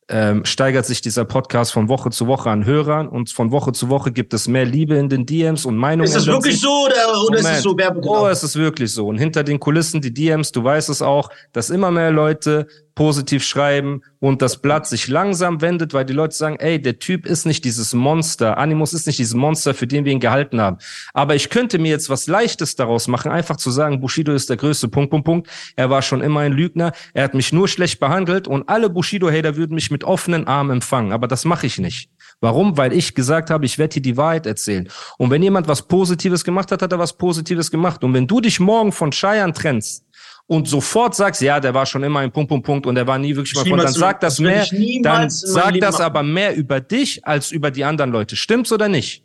ähm, 0.09 0.45
steigert 0.45 0.85
sich 0.85 1.01
dieser 1.01 1.25
Podcast 1.25 1.73
von 1.73 1.89
Woche 1.89 2.11
zu 2.11 2.27
Woche 2.27 2.51
an 2.51 2.67
Hörern 2.67 3.09
und 3.09 3.31
von 3.31 3.51
Woche 3.51 3.73
zu 3.73 3.89
Woche 3.89 4.13
gibt 4.13 4.35
es 4.35 4.49
mehr 4.49 4.67
Liebe 4.67 4.97
in 4.97 5.09
den 5.09 5.25
DMs 5.25 5.65
und 5.65 5.77
Meinungen. 5.77 6.05
Ist 6.07 6.17
das 6.17 6.27
wirklich 6.27 6.61
so 6.61 6.87
oder, 6.87 7.27
oder 7.27 7.39
ist 7.39 7.49
es 7.49 7.63
so 7.63 7.77
Werbung? 7.77 8.05
Oh, 8.07 8.27
es 8.27 8.43
ist 8.43 8.57
wirklich 8.57 8.93
so. 8.93 9.07
Und 9.07 9.17
hinter 9.17 9.43
den 9.43 9.59
Kulissen, 9.59 10.03
die 10.03 10.13
DMs, 10.13 10.53
du 10.53 10.63
weißt 10.63 10.91
es 10.91 11.01
auch, 11.01 11.31
dass 11.53 11.71
immer 11.71 11.91
mehr 11.91 12.11
Leute 12.11 12.67
positiv 12.95 13.43
schreiben 13.45 14.03
und 14.21 14.41
das 14.41 14.63
Blatt 14.63 14.87
sich 14.87 15.09
langsam 15.09 15.61
wendet, 15.61 15.95
weil 15.95 16.05
die 16.05 16.13
Leute 16.13 16.35
sagen, 16.35 16.57
ey, 16.61 16.81
der 16.81 16.99
Typ 16.99 17.27
ist 17.27 17.45
nicht 17.45 17.65
dieses 17.65 17.93
Monster, 17.93 18.57
Animus 18.57 18.93
ist 18.93 19.07
nicht 19.07 19.19
dieses 19.19 19.35
Monster, 19.35 19.75
für 19.75 19.87
den 19.87 20.05
wir 20.05 20.13
ihn 20.13 20.21
gehalten 20.21 20.61
haben. 20.61 20.79
Aber 21.13 21.35
ich 21.35 21.51
könnte 21.51 21.79
mir 21.79 21.89
jetzt 21.89 22.09
was 22.09 22.27
Leichtes 22.27 22.77
daraus 22.77 23.09
machen, 23.09 23.33
einfach 23.33 23.57
zu 23.57 23.71
sagen, 23.71 24.01
Bushido 24.01 24.33
ist 24.33 24.49
der 24.49 24.57
größte 24.57 24.89
Punkt, 24.89 25.11
Punkt, 25.11 25.27
Punkt. 25.27 25.49
Er 25.77 25.91
war 25.91 26.03
schon 26.03 26.21
immer 26.21 26.41
ein 26.41 26.53
Lügner, 26.53 26.93
er 27.13 27.25
hat 27.25 27.35
mich 27.35 27.53
nur 27.53 27.69
schlecht 27.69 27.99
behandelt 27.99 28.47
und 28.47 28.69
alle 28.69 28.89
Bushido-Hater 28.91 29.57
würden 29.57 29.75
mich 29.75 29.91
mit 29.91 30.05
offenen 30.05 30.47
Armen 30.47 30.71
empfangen. 30.71 31.13
Aber 31.13 31.27
das 31.27 31.45
mache 31.45 31.67
ich 31.67 31.79
nicht. 31.79 32.11
Warum? 32.41 32.77
Weil 32.77 32.93
ich 32.93 33.15
gesagt 33.15 33.51
habe, 33.51 33.65
ich 33.65 33.79
werde 33.79 33.95
dir 33.95 34.03
die 34.03 34.17
Wahrheit 34.17 34.47
erzählen. 34.47 34.89
Und 35.19 35.31
wenn 35.31 35.43
jemand 35.43 35.67
was 35.67 35.83
Positives 35.83 36.45
gemacht 36.45 36.71
hat, 36.71 36.83
hat 36.83 36.93
er 36.93 36.99
was 36.99 37.17
Positives 37.17 37.71
gemacht. 37.71 38.05
Und 38.05 38.15
wenn 38.15 38.27
du 38.27 38.41
dich 38.41 38.61
morgen 38.61 38.93
von 38.93 39.13
Scheiern 39.13 39.55
trennst 39.55 40.04
und 40.47 40.69
sofort 40.69 41.15
sagst, 41.15 41.41
ja, 41.41 41.59
der 41.59 41.73
war 41.75 41.87
schon 41.87 42.03
immer 42.03 42.21
ein 42.21 42.31
Punkt, 42.31 42.49
Punkt, 42.49 42.67
Punkt 42.67 42.87
und 42.87 42.95
der 42.95 43.07
war 43.07 43.19
nie 43.19 43.35
wirklich 43.35 43.55
mal 43.55 43.65
von, 43.65 43.79
dann 43.79 43.93
sagt 43.93 44.23
das 44.23 44.39
mehr, 44.39 44.67
dann 45.03 45.31
sagt 45.31 45.83
das 45.83 46.01
aber 46.01 46.23
mehr 46.23 46.55
über 46.55 46.81
dich 46.81 47.27
als 47.27 47.51
über 47.51 47.71
die 47.71 47.85
anderen 47.85 48.11
Leute. 48.11 48.37
Stimmt's 48.37 48.71
oder 48.73 48.89
nicht? 48.89 49.25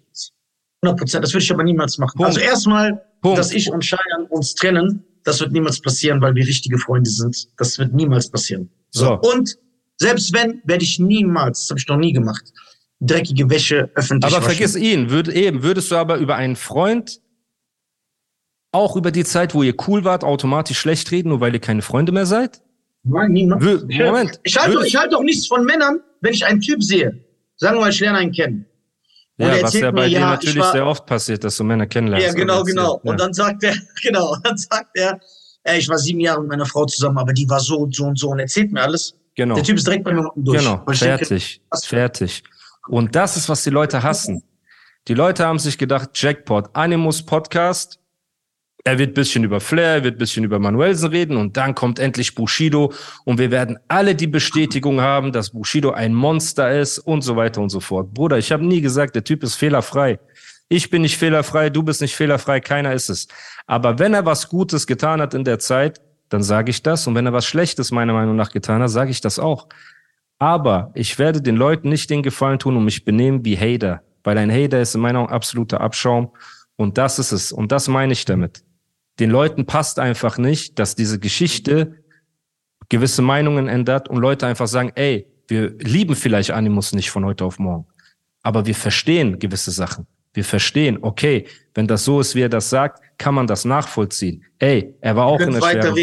100 0.81 0.99
Prozent. 0.99 1.23
Das 1.23 1.33
würde 1.33 1.43
ich 1.43 1.51
aber 1.51 1.63
niemals 1.63 1.97
machen. 1.97 2.15
Punkt. 2.17 2.27
Also 2.27 2.39
erstmal, 2.39 3.01
dass 3.21 3.51
ich 3.51 3.69
und 3.69 3.83
Cheyenne 3.83 4.27
uns 4.29 4.55
trennen, 4.55 5.03
das 5.23 5.41
wird 5.41 5.51
niemals 5.51 5.81
passieren, 5.81 6.21
weil 6.21 6.33
wir 6.35 6.45
richtige 6.47 6.77
Freunde 6.77 7.09
sind. 7.09 7.47
Das 7.57 7.77
wird 7.77 7.93
niemals 7.93 8.31
passieren. 8.31 8.69
So. 8.91 9.19
Und 9.19 9.57
selbst 9.97 10.33
wenn, 10.33 10.61
werde 10.63 10.83
ich 10.83 10.99
niemals, 10.99 11.61
das 11.61 11.69
habe 11.71 11.79
ich 11.79 11.87
noch 11.87 11.97
nie 11.97 12.13
gemacht, 12.13 12.43
dreckige 13.01 13.49
Wäsche 13.49 13.89
öffentlich 13.95 14.33
Aber 14.33 14.45
waschen. 14.45 14.55
vergiss 14.55 14.75
ihn, 14.77 15.09
würd, 15.09 15.27
eben, 15.27 15.63
würdest 15.63 15.91
du 15.91 15.95
aber 15.97 16.17
über 16.17 16.35
einen 16.35 16.55
Freund 16.55 17.19
auch 18.71 18.95
über 18.95 19.11
die 19.11 19.23
Zeit, 19.23 19.53
wo 19.53 19.63
ihr 19.63 19.73
cool 19.87 20.03
wart, 20.03 20.23
automatisch 20.23 20.77
schlecht 20.79 21.11
reden, 21.11 21.29
nur 21.29 21.39
weil 21.41 21.53
ihr 21.53 21.59
keine 21.59 21.81
Freunde 21.81 22.11
mehr 22.11 22.25
seid? 22.25 22.61
Nein. 23.03 23.31
Wür- 23.61 23.85
Ich- 23.89 23.99
Moment. 23.99 24.39
Ich 24.43 24.57
halte, 24.57 24.73
doch, 24.75 24.83
ich 24.83 24.95
halte 24.95 25.11
doch 25.15 25.23
nichts 25.23 25.47
von 25.47 25.63
Männern, 25.65 25.99
wenn 26.21 26.33
ich 26.33 26.45
einen 26.45 26.61
Typ 26.61 26.83
sehe. 26.83 27.23
Sagen 27.55 27.77
wir 27.77 27.81
mal, 27.81 27.89
ich 27.89 27.99
lerne 27.99 28.19
einen 28.19 28.31
kennen. 28.31 28.65
Und 29.37 29.45
Ja, 29.47 29.61
was 29.63 29.73
ja 29.73 29.91
bei 29.91 30.01
mir, 30.03 30.07
dir 30.09 30.19
ja, 30.19 30.29
natürlich 30.31 30.55
ich 30.57 30.61
war- 30.61 30.71
sehr 30.73 30.85
oft 30.85 31.05
passiert, 31.05 31.43
dass 31.43 31.55
du 31.55 31.63
Männer 31.63 31.87
kennenlernst. 31.87 32.27
Ja, 32.27 32.33
genau, 32.33 32.63
genau. 32.63 32.99
Ja. 33.03 33.11
Und 33.11 33.19
dann 33.19 33.33
sagt 33.33 33.63
er, 33.63 33.73
genau, 34.03 34.35
dann 34.43 34.57
sagt 34.57 34.89
er, 34.95 35.17
ey, 35.63 35.79
ich 35.79 35.87
war 35.87 35.97
sieben 35.97 36.19
Jahre 36.19 36.41
mit 36.41 36.49
meiner 36.49 36.65
Frau 36.65 36.85
zusammen, 36.85 37.17
aber 37.17 37.31
die 37.33 37.49
war 37.49 37.59
so 37.61 37.77
und 37.77 37.95
so 37.95 38.03
und 38.05 38.19
so 38.19 38.29
und 38.29 38.39
erzählt 38.39 38.71
mir 38.71 38.81
alles. 38.81 39.15
genau. 39.35 39.55
Der 39.55 39.63
Typ 39.63 39.77
ist 39.77 39.87
direkt 39.87 40.03
bei 40.03 40.13
mir 40.13 40.21
unten 40.27 40.43
durch. 40.43 40.59
Genau, 40.59 40.75
denke, 40.77 40.93
fertig, 40.95 41.61
was- 41.69 41.85
fertig. 41.85 42.43
Und 42.89 43.15
das 43.15 43.37
ist, 43.37 43.47
was 43.47 43.63
die 43.63 43.69
Leute 43.69 44.03
hassen. 44.03 44.43
Die 45.07 45.13
Leute 45.13 45.45
haben 45.45 45.59
sich 45.59 45.77
gedacht, 45.77 46.09
Jackpot, 46.15 46.69
Animus 46.73 47.23
Podcast, 47.25 47.97
Er 48.85 48.97
wird 48.97 49.13
bisschen 49.13 49.43
über 49.43 49.59
Flair, 49.59 49.95
er 49.95 50.03
wird 50.03 50.17
bisschen 50.17 50.45
über 50.45 50.57
Manuelsen 50.57 51.09
reden 51.09 51.37
und 51.37 51.57
dann 51.57 51.75
kommt 51.75 51.99
endlich 51.99 52.33
Bushido 52.33 52.93
und 53.25 53.37
wir 53.37 53.51
werden 53.51 53.77
alle 53.89 54.15
die 54.15 54.27
Bestätigung 54.27 55.01
haben, 55.01 55.31
dass 55.31 55.49
Bushido 55.49 55.91
ein 55.91 56.13
Monster 56.13 56.79
ist 56.79 56.99
und 56.99 57.21
so 57.21 57.35
weiter 57.35 57.61
und 57.61 57.69
so 57.69 57.81
fort. 57.81 58.13
Bruder, 58.13 58.37
ich 58.37 58.51
habe 58.51 58.65
nie 58.65 58.79
gesagt, 58.79 59.15
der 59.15 59.23
Typ 59.23 59.43
ist 59.43 59.55
fehlerfrei. 59.55 60.19
Ich 60.69 60.89
bin 60.89 61.01
nicht 61.01 61.17
fehlerfrei, 61.17 61.69
du 61.69 61.83
bist 61.83 61.99
nicht 61.99 62.15
fehlerfrei, 62.15 62.59
keiner 62.61 62.93
ist 62.93 63.09
es. 63.09 63.27
Aber 63.67 63.99
wenn 63.99 64.13
er 64.13 64.25
was 64.25 64.47
Gutes 64.47 64.87
getan 64.87 65.19
hat 65.19 65.33
in 65.33 65.43
der 65.43 65.59
Zeit, 65.59 65.99
dann 66.29 66.43
sage 66.43 66.69
ich 66.69 66.83
das. 66.83 67.07
Und 67.07 67.15
wenn 67.15 67.25
er 67.25 67.33
was 67.33 67.45
Schlechtes 67.45 67.91
meiner 67.91 68.13
Meinung 68.13 68.35
nach 68.35 68.51
getan 68.51 68.81
hat, 68.81 68.89
sage 68.91 69.11
ich 69.11 69.19
das 69.19 69.39
auch. 69.39 69.67
Aber 70.37 70.91
ich 70.93 71.19
werde 71.19 71.41
den 71.41 71.55
Leuten 71.55 71.89
nicht 71.89 72.09
den 72.09 72.23
Gefallen 72.23 72.59
tun 72.59 72.77
und 72.77 72.85
mich 72.85 73.03
benehmen 73.03 73.43
wie 73.43 73.57
Hater. 73.57 74.03
Weil 74.23 74.37
ein 74.37 74.51
Hater 74.51 74.79
ist 74.79 74.95
in 74.95 75.01
meiner 75.01 75.19
Meinung 75.19 75.33
absoluter 75.33 75.81
Abschaum. 75.81 76.31
Und 76.77 76.97
das 76.97 77.19
ist 77.19 77.31
es. 77.31 77.51
Und 77.51 77.71
das 77.71 77.87
meine 77.87 78.13
ich 78.13 78.25
damit. 78.25 78.63
Den 79.19 79.29
Leuten 79.29 79.65
passt 79.65 79.99
einfach 79.99 80.37
nicht, 80.37 80.79
dass 80.79 80.95
diese 80.95 81.19
Geschichte 81.19 81.95
gewisse 82.87 83.21
Meinungen 83.21 83.67
ändert 83.67 84.09
und 84.09 84.17
Leute 84.17 84.47
einfach 84.47 84.67
sagen, 84.67 84.91
ey, 84.95 85.27
wir 85.47 85.71
lieben 85.79 86.15
vielleicht 86.15 86.51
Animus 86.51 86.93
nicht 86.93 87.11
von 87.11 87.25
heute 87.25 87.45
auf 87.45 87.59
morgen, 87.59 87.87
aber 88.41 88.65
wir 88.65 88.75
verstehen 88.75 89.39
gewisse 89.39 89.71
Sachen. 89.71 90.07
Wir 90.33 90.43
verstehen, 90.43 90.99
okay, 91.01 91.47
wenn 91.73 91.87
das 91.87 92.05
so 92.05 92.19
ist, 92.19 92.35
wie 92.35 92.41
er 92.41 92.49
das 92.49 92.69
sagt, 92.69 93.01
kann 93.17 93.33
man 93.35 93.47
das 93.47 93.65
nachvollziehen. 93.65 94.45
Ey, 94.59 94.95
er 95.01 95.15
war 95.15 95.25
auch 95.25 95.39
in 95.39 95.51
der 95.51 95.61
schweren... 95.61 95.95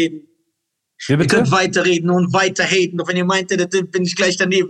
Wie 1.07 1.15
bitte? 1.15 1.35
Könnt 1.35 1.51
weiterreden 1.51 2.09
und 2.09 2.33
weiter 2.33 2.63
haten. 2.63 2.97
Doch 2.97 3.07
wenn 3.07 3.17
ihr 3.17 3.23
meint, 3.23 3.49
bin 3.49 4.03
ich 4.03 4.15
gleich 4.15 4.35
daneben. 4.35 4.69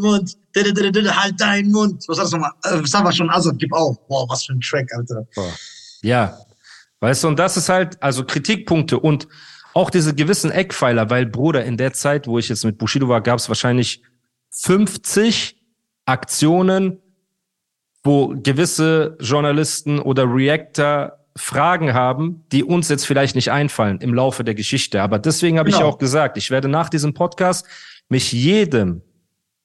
Mund. 0.00 0.36
Halt 0.60 1.40
deinen 1.40 1.70
Mund. 1.70 2.04
Was 2.08 2.18
hast 2.18 2.32
du 2.32 2.36
nochmal? 2.38 2.52
Das 2.62 2.92
haben 2.92 3.04
wir 3.06 3.12
schon 3.12 3.30
Azad, 3.30 3.58
gib 3.58 3.72
auf. 3.72 3.96
Boah, 4.08 4.28
was 4.28 4.44
für 4.44 4.54
ein 4.54 4.60
Track, 4.60 4.90
Alter. 4.96 5.24
Boah. 5.36 5.52
Ja, 6.02 6.36
weißt 7.00 7.24
du, 7.24 7.28
und 7.28 7.38
das 7.38 7.56
ist 7.56 7.68
halt, 7.68 8.02
also 8.02 8.24
Kritikpunkte 8.24 8.98
und 8.98 9.28
auch 9.74 9.90
diese 9.90 10.14
gewissen 10.14 10.50
Eckpfeiler, 10.50 11.08
weil 11.08 11.26
Bruder, 11.26 11.64
in 11.64 11.76
der 11.76 11.92
Zeit, 11.92 12.26
wo 12.26 12.38
ich 12.38 12.48
jetzt 12.48 12.64
mit 12.64 12.78
Bushido 12.78 13.08
war, 13.08 13.22
gab 13.22 13.38
es 13.38 13.48
wahrscheinlich 13.48 14.02
50 14.50 15.56
Aktionen, 16.04 16.98
wo 18.02 18.34
gewisse 18.36 19.16
Journalisten 19.20 19.98
oder 19.98 20.24
Reactor 20.24 21.18
Fragen 21.36 21.94
haben, 21.94 22.44
die 22.52 22.62
uns 22.64 22.88
jetzt 22.88 23.06
vielleicht 23.06 23.34
nicht 23.36 23.50
einfallen 23.50 24.00
im 24.00 24.12
Laufe 24.12 24.44
der 24.44 24.54
Geschichte. 24.54 25.00
Aber 25.00 25.18
deswegen 25.18 25.58
habe 25.58 25.70
genau. 25.70 25.80
ich 25.80 25.84
auch 25.84 25.98
gesagt, 25.98 26.36
ich 26.36 26.50
werde 26.50 26.68
nach 26.68 26.90
diesem 26.90 27.14
Podcast 27.14 27.66
mich 28.08 28.32
jedem 28.32 29.02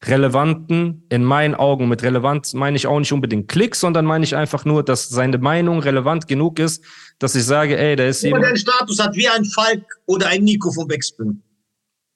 relevanten, 0.06 1.06
in 1.10 1.24
meinen 1.24 1.56
Augen, 1.56 1.88
mit 1.88 2.04
relevant 2.04 2.54
meine 2.54 2.78
ich 2.78 2.88
auch 2.88 3.00
nicht 3.00 3.12
unbedingt 3.12 3.48
Klick, 3.48 3.76
sondern 3.76 4.06
meine 4.06 4.24
ich 4.24 4.36
einfach 4.36 4.64
nur, 4.66 4.84
dass 4.84 5.10
seine 5.10 5.38
Meinung 5.38 5.80
relevant 5.80 6.28
genug 6.28 6.60
ist, 6.60 6.84
dass 7.20 7.36
ich 7.36 7.46
sage, 7.46 7.78
ey, 7.78 7.96
der 7.96 8.10
ist 8.10 8.22
jemand... 8.24 8.44
der 8.44 8.50
einen 8.50 8.58
Status 8.58 9.00
hat 9.00 9.16
wie 9.16 9.28
ein 9.28 9.46
Falk 9.46 9.84
oder 10.06 10.28
ein 10.28 10.44
Nico 10.44 10.72
vom 10.72 10.88
Backspin. 10.88 11.42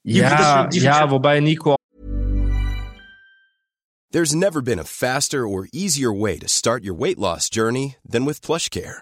Ja, 0.04 0.70
ja, 0.72 1.10
wobei 1.10 1.40
Nico... 1.40 1.76
There's 4.12 4.36
never 4.36 4.62
been 4.62 4.78
a 4.78 4.84
faster 4.84 5.48
or 5.48 5.68
easier 5.72 6.12
way 6.12 6.38
to 6.38 6.48
start 6.48 6.84
your 6.84 6.94
weight 6.94 7.18
loss 7.18 7.50
journey 7.50 7.96
than 8.06 8.26
with 8.26 8.42
PlushCare. 8.42 9.02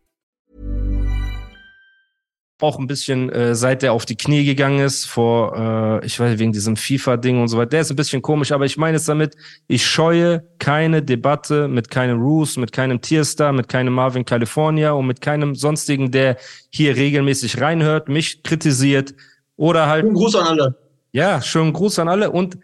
Auch 2.61 2.77
ein 2.77 2.85
bisschen, 2.85 3.29
äh, 3.31 3.55
seit 3.55 3.81
er 3.81 3.91
auf 3.91 4.05
die 4.05 4.15
Knie 4.15 4.45
gegangen 4.45 4.79
ist, 4.79 5.05
vor, 5.05 5.99
äh, 6.01 6.05
ich 6.05 6.19
weiß, 6.19 6.37
wegen 6.37 6.51
diesem 6.51 6.75
FIFA-Ding 6.75 7.41
und 7.41 7.47
so 7.47 7.57
weiter. 7.57 7.71
Der 7.71 7.81
ist 7.81 7.89
ein 7.89 7.95
bisschen 7.95 8.21
komisch, 8.21 8.51
aber 8.51 8.65
ich 8.65 8.77
meine 8.77 8.97
es 8.97 9.05
damit, 9.05 9.35
ich 9.67 9.83
scheue 9.83 10.43
keine 10.59 11.01
Debatte 11.01 11.67
mit 11.67 11.89
keinem 11.89 12.21
Roos, 12.21 12.57
mit 12.57 12.71
keinem 12.71 13.01
Tierstar, 13.01 13.51
mit 13.51 13.67
keinem 13.67 13.93
Marvin 13.93 14.25
California 14.25 14.91
und 14.91 15.07
mit 15.07 15.21
keinem 15.21 15.55
sonstigen, 15.55 16.11
der 16.11 16.37
hier 16.69 16.95
regelmäßig 16.95 17.59
reinhört, 17.59 18.09
mich 18.09 18.43
kritisiert 18.43 19.15
oder 19.55 19.87
halt. 19.87 20.05
Ein 20.05 20.13
Gruß 20.13 20.35
an 20.35 20.47
alle 20.47 20.75
Ja, 21.11 21.41
schönen 21.41 21.73
Gruß 21.73 21.97
an 21.97 22.09
alle 22.09 22.29
und 22.29 22.59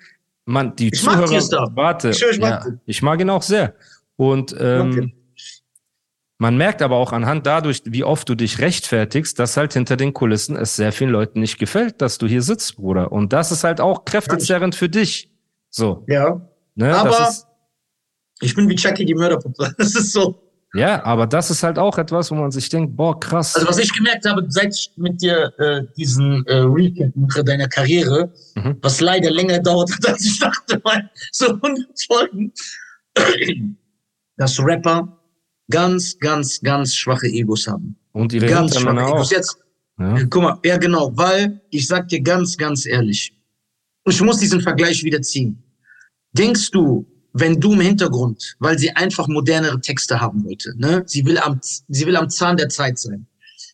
man, 0.46 0.76
die 0.76 0.90
ich 0.94 1.02
Zuhörer, 1.02 1.30
mag 1.30 1.76
warte, 1.76 2.10
ich, 2.12 2.24
ich, 2.24 2.40
mag 2.40 2.66
ja, 2.66 2.72
ich 2.86 3.02
mag 3.02 3.20
ihn 3.20 3.30
auch 3.32 3.42
sehr. 3.42 3.74
Und 4.16 4.56
ähm, 4.60 4.92
okay. 4.92 5.14
Man 6.40 6.56
merkt 6.56 6.82
aber 6.82 6.98
auch 6.98 7.14
anhand 7.14 7.48
dadurch, 7.48 7.82
wie 7.86 8.04
oft 8.04 8.30
du 8.30 8.36
dich 8.36 8.60
rechtfertigst, 8.60 9.40
dass 9.40 9.58
halt 9.58 9.74
hinter 9.74 9.98
den 9.98 10.14
Kulissen 10.14 10.56
es 10.56 10.76
sehr 10.76 10.92
vielen 10.92 11.10
Leuten 11.10 11.40
nicht 11.40 11.58
gefällt, 11.58 12.02
dass 12.02 12.20
du 12.20 12.28
hier 12.28 12.44
sitzt, 12.44 12.76
Bruder. 12.76 13.12
Und 13.12 13.34
das 13.34 13.52
ist 13.52 13.64
halt 13.64 13.82
auch 13.82 14.06
kräftezerrend 14.06 14.76
für 14.76 14.88
dich. 14.88 15.32
So. 15.70 16.06
Ja. 16.08 16.42
Ne, 16.76 16.96
aber 16.96 17.34
ich 18.42 18.54
bin 18.56 18.70
wie 18.70 18.76
Chucky 18.76 19.04
die 19.04 19.16
Mörderpuppe. 19.16 19.74
Das 19.78 19.96
ist 19.96 20.14
so. 20.14 20.44
Ja, 20.76 21.04
aber 21.06 21.26
das 21.26 21.50
ist 21.50 21.64
halt 21.64 21.80
auch 21.80 21.98
etwas, 21.98 22.30
wo 22.30 22.36
man 22.36 22.52
sich 22.52 22.70
denkt, 22.70 22.96
boah, 22.96 23.20
krass. 23.20 23.56
Also 23.56 23.68
was 23.68 23.80
ich 23.80 23.92
gemerkt 23.94 24.30
habe, 24.30 24.46
seit 24.50 24.76
ich 24.76 24.92
mit 24.98 25.22
dir 25.22 25.52
äh, 25.58 25.84
diesen 25.98 26.46
äh, 26.46 26.58
Recap 26.58 27.16
mache 27.16 27.44
deiner 27.44 27.68
Karriere, 27.68 28.32
mhm. 28.56 28.78
was 28.82 29.02
leider 29.02 29.32
länger 29.32 29.60
dauert 29.60 29.90
als 30.08 30.24
ich 30.24 30.40
dachte, 30.40 30.80
weil 30.84 31.10
so 31.32 31.48
100 31.48 31.88
Folgen, 32.06 32.54
dass 34.38 34.60
Rapper 34.60 35.17
ganz, 35.70 36.18
ganz, 36.20 36.60
ganz 36.62 36.96
schwache 36.96 37.28
Egos 37.28 37.68
haben. 37.68 37.96
Und 38.14 38.34
ihre 38.34 38.48
ganz 38.48 38.78
schwache 38.80 39.06
auch. 39.06 39.16
Egos. 39.16 39.32
Jetzt, 39.32 39.58
ja. 40.00 40.24
guck 40.30 40.44
mal, 40.44 40.60
ja 40.64 40.78
genau, 40.78 41.12
weil 41.16 41.62
ich 41.70 41.88
sag 41.88 42.08
dir 42.08 42.22
ganz, 42.22 42.58
ganz 42.58 42.86
ehrlich, 42.86 43.34
ich 44.08 44.22
muss 44.22 44.40
diesen 44.40 44.62
Vergleich 44.62 45.04
wieder 45.04 45.22
ziehen. 45.22 45.62
Denkst 46.32 46.72
du, 46.72 47.06
wenn 47.34 47.60
du 47.60 47.74
im 47.74 47.82
Hintergrund, 47.82 48.56
weil 48.60 48.80
sie 48.80 48.90
einfach 48.92 49.28
modernere 49.28 49.80
Texte 49.82 50.20
haben 50.20 50.44
wollte, 50.46 50.74
ne? 50.78 51.04
Sie 51.06 51.26
will 51.26 51.38
am, 51.38 51.60
sie 51.62 52.06
will 52.06 52.16
am 52.16 52.30
Zahn 52.30 52.58
der 52.58 52.70
Zeit 52.70 52.98
sein. 52.98 53.28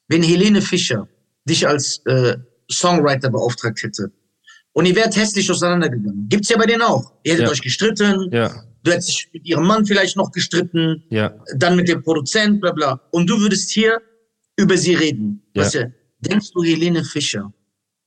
Wenn 0.08 0.24
Helene 0.24 0.62
Fischer 0.62 1.08
dich 1.46 1.68
als 1.68 2.02
äh, 2.06 2.38
Songwriter 2.70 3.30
beauftragt 3.30 3.82
hätte 3.84 4.12
und 4.74 4.86
ihr 4.86 4.96
wärt 4.96 5.16
hässlich 5.16 5.50
auseinandergegangen, 5.50 6.28
gibt's 6.30 6.50
ja 6.50 6.58
bei 6.58 6.66
denen 6.66 6.82
auch. 6.82 7.14
Ihr 7.24 7.34
hättet 7.34 7.46
ja. 7.46 7.52
euch 7.52 7.62
gestritten, 7.62 8.30
ja. 8.32 8.64
Du 8.84 8.92
hättest 8.92 9.10
dich 9.10 9.30
mit 9.34 9.46
ihrem 9.46 9.66
Mann 9.66 9.86
vielleicht 9.86 10.18
noch 10.18 10.32
gestritten, 10.32 11.04
ja. 11.10 11.34
dann 11.56 11.76
mit 11.76 11.88
dem 11.88 12.04
Produzent, 12.04 12.62
bla 12.62 12.72
bla. 12.72 13.02
Und 13.12 13.30
du 13.30 13.40
würdest 13.40 13.72
hier 13.72 14.02
über 14.58 14.78
sie 14.78 14.94
reden. 14.94 15.42
Ja. 15.56 15.64
Weißt 15.64 15.76
du, 15.76 15.94
denkst 16.20 16.52
du, 16.54 16.64
Helene 16.64 17.04
Fischer 17.04 17.52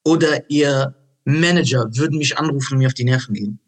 oder 0.04 0.48
ihr 0.50 0.94
Manager 1.24 1.88
würden 1.94 2.18
mich 2.18 2.38
anrufen 2.38 2.74
und 2.74 2.78
mir 2.78 2.86
auf 2.86 2.94
die 2.94 3.04
Nerven 3.04 3.34
gehen? 3.34 3.58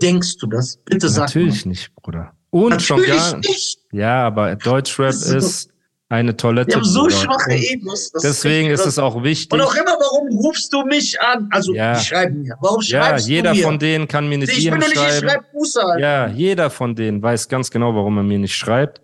Denkst 0.00 0.36
du 0.38 0.46
das? 0.46 0.78
Bitte 0.84 1.08
sag 1.08 1.26
Natürlich 1.26 1.64
mal. 1.64 1.70
nicht, 1.70 1.94
Bruder. 1.96 2.32
Und 2.50 2.70
Natürlich 2.70 2.86
schon 2.86 3.02
gar 3.02 3.38
nicht. 3.38 3.78
Ja, 3.92 4.26
aber 4.26 4.56
Deutschrap 4.56 5.10
ist, 5.10 5.26
ist 5.26 5.69
eine 6.10 6.36
Toilette. 6.36 6.70
Wir 6.70 6.76
haben 6.76 6.84
so 6.84 7.08
schwache 7.08 7.52
Egos. 7.52 8.10
Deswegen 8.22 8.68
ist, 8.70 8.80
ist 8.80 8.86
es 8.86 8.98
auch 8.98 9.22
wichtig. 9.22 9.52
Und 9.52 9.60
auch 9.60 9.74
immer, 9.74 9.92
warum 9.92 10.28
rufst 10.38 10.72
du 10.72 10.84
mich 10.84 11.18
an? 11.20 11.48
Also, 11.52 11.72
ja. 11.72 11.94
die 11.94 12.04
schreiben 12.04 12.42
mir. 12.42 12.56
Warum 12.60 12.82
schreibst 12.82 13.28
ja, 13.28 13.36
jeder 13.36 13.50
du 13.52 13.56
mir? 13.56 13.62
von 13.62 13.78
denen 13.78 14.08
kann 14.08 14.28
mir 14.28 14.38
nicht 14.38 14.56
ich 14.56 14.68
bin 14.68 14.80
nicht, 14.80 14.92
schreiben. 14.94 15.26
Ich 15.26 15.30
schreib 15.32 15.54
Musa. 15.54 15.98
Ja, 15.98 16.26
jeder 16.26 16.68
von 16.68 16.96
denen 16.96 17.22
weiß 17.22 17.48
ganz 17.48 17.70
genau, 17.70 17.94
warum 17.94 18.16
er 18.18 18.24
mir 18.24 18.40
nicht 18.40 18.56
schreibt. 18.56 19.00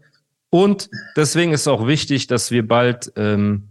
Und 0.50 0.90
deswegen 1.16 1.52
ist 1.52 1.68
auch 1.68 1.86
wichtig, 1.86 2.26
dass 2.26 2.50
wir 2.50 2.66
bald 2.66 3.12
ähm, 3.16 3.68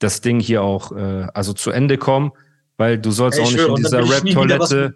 das 0.00 0.20
Ding 0.20 0.40
hier 0.40 0.62
auch 0.62 0.90
äh, 0.90 1.28
also 1.34 1.52
zu 1.52 1.70
Ende 1.70 1.98
kommen, 1.98 2.32
weil 2.76 2.98
du 2.98 3.12
sollst 3.12 3.38
Ey, 3.38 3.44
auch 3.44 3.50
nicht 3.50 3.60
schwör, 3.60 3.68
in 3.68 3.74
dieser 3.76 4.10
Rap-Toilette 4.10 4.94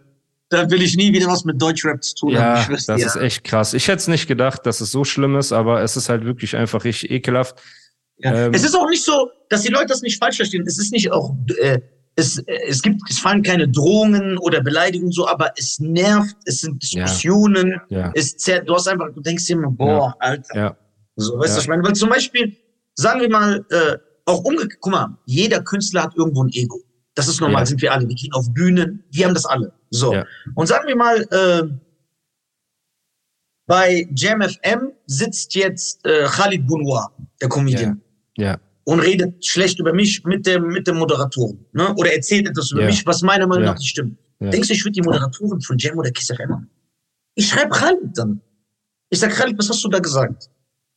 da 0.50 0.70
will 0.70 0.82
ich 0.82 0.96
nie 0.96 1.12
wieder 1.12 1.28
was 1.28 1.44
mit 1.44 1.60
Deutschrap 1.60 2.02
zu 2.02 2.14
tun 2.14 2.30
ja, 2.32 2.62
haben. 2.62 2.74
das 2.74 2.86
ja. 2.86 2.96
ist 2.96 3.16
echt 3.16 3.44
krass. 3.44 3.72
Ich 3.72 3.88
hätte 3.88 3.98
es 3.98 4.08
nicht 4.08 4.26
gedacht, 4.26 4.66
dass 4.66 4.80
es 4.80 4.90
so 4.90 5.04
schlimm 5.04 5.36
ist, 5.36 5.52
aber 5.52 5.82
es 5.82 5.96
ist 5.96 6.08
halt 6.08 6.24
wirklich 6.24 6.56
einfach 6.56 6.84
richtig 6.84 7.10
ekelhaft. 7.10 7.56
Ja. 8.18 8.46
Ähm, 8.46 8.54
es 8.54 8.64
ist 8.64 8.74
auch 8.74 8.88
nicht 8.88 9.04
so, 9.04 9.30
dass 9.48 9.62
die 9.62 9.72
Leute 9.72 9.86
das 9.86 10.02
nicht 10.02 10.18
falsch 10.18 10.36
verstehen. 10.36 10.64
Es 10.66 10.78
ist 10.78 10.92
nicht 10.92 11.10
auch 11.10 11.34
äh, 11.58 11.80
es, 12.16 12.42
es 12.68 12.82
gibt, 12.82 13.00
es 13.08 13.18
fallen 13.18 13.42
keine 13.42 13.68
Drohungen 13.68 14.38
oder 14.38 14.60
Beleidigungen 14.60 15.12
so, 15.12 15.26
aber 15.26 15.52
es 15.56 15.78
nervt, 15.78 16.36
es 16.44 16.58
sind 16.58 16.82
Diskussionen, 16.82 17.80
Ja. 17.88 18.12
es 18.14 18.36
zerrt, 18.36 18.68
du 18.68 18.74
hast 18.74 18.88
einfach, 18.88 19.12
du 19.14 19.20
denkst 19.20 19.46
dir 19.46 19.56
immer, 19.56 19.70
boah, 19.70 20.14
Alter. 20.18 20.56
Ja. 20.56 20.76
So, 21.16 21.38
weißt 21.38 21.52
du, 21.52 21.56
was 21.56 21.62
ich 21.62 21.68
meine? 21.68 21.82
Weil 21.82 21.94
zum 21.94 22.08
Beispiel, 22.08 22.56
sagen 22.94 23.20
wir 23.20 23.30
mal, 23.30 23.64
äh, 23.70 23.96
auch 24.26 24.44
umgekehrt, 24.44 24.80
guck 24.80 24.92
mal, 24.92 25.18
jeder 25.26 25.62
Künstler 25.62 26.02
hat 26.02 26.16
irgendwo 26.16 26.44
ein 26.44 26.50
Ego. 26.52 26.80
Das 27.14 27.28
ist 27.28 27.40
normal, 27.40 27.62
Ja. 27.62 27.66
sind 27.66 27.82
wir 27.82 27.92
alle. 27.92 28.08
Wir 28.08 28.14
gehen 28.14 28.32
auf 28.32 28.52
Bühnen, 28.52 29.02
wir 29.10 29.26
haben 29.26 29.34
das 29.34 29.44
alle. 29.46 29.72
So. 29.90 30.14
Ja. 30.14 30.24
Und 30.54 30.66
sagen 30.66 30.86
wir 30.86 30.96
mal, 30.96 31.22
äh, 31.30 31.68
bei 33.66 34.08
Jam 34.16 34.40
FM 34.42 34.92
sitzt 35.06 35.54
jetzt 35.54 36.04
äh, 36.04 36.24
Khalid 36.24 36.66
Bounoir, 36.66 37.12
der 37.40 37.48
Comedian, 37.48 38.00
Ja. 38.36 38.58
und 38.84 39.00
redet 39.00 39.44
schlecht 39.44 39.78
über 39.78 39.92
mich 39.92 40.24
mit 40.24 40.46
dem, 40.46 40.68
mit 40.68 40.86
dem 40.86 40.96
Moderatoren. 40.98 41.64
Ne? 41.72 41.94
Oder 41.96 42.12
erzählt 42.14 42.48
etwas 42.48 42.70
über 42.72 42.82
Ja. 42.82 42.86
mich, 42.88 43.04
was 43.06 43.22
meiner 43.22 43.46
Meinung 43.46 43.64
Ja. 43.64 43.70
nach 43.72 43.78
nicht 43.78 43.90
stimmt. 43.90 44.18
Ja. 44.40 44.50
Denkst 44.50 44.68
du, 44.68 44.74
ich 44.74 44.84
würde 44.84 44.92
die 44.92 45.02
Moderatoren 45.02 45.60
von 45.60 45.76
Jam 45.78 45.98
oder 45.98 46.10
Kiss 46.10 46.28
FM 46.28 46.52
an? 46.52 46.70
Ich 47.34 47.48
schreibe 47.48 47.70
Khalid 47.70 48.16
dann. 48.16 48.40
Ich 49.10 49.18
sag, 49.20 49.32
Khalid, 49.32 49.58
was 49.58 49.68
hast 49.68 49.84
du 49.84 49.88
da 49.88 49.98
gesagt? 49.98 50.48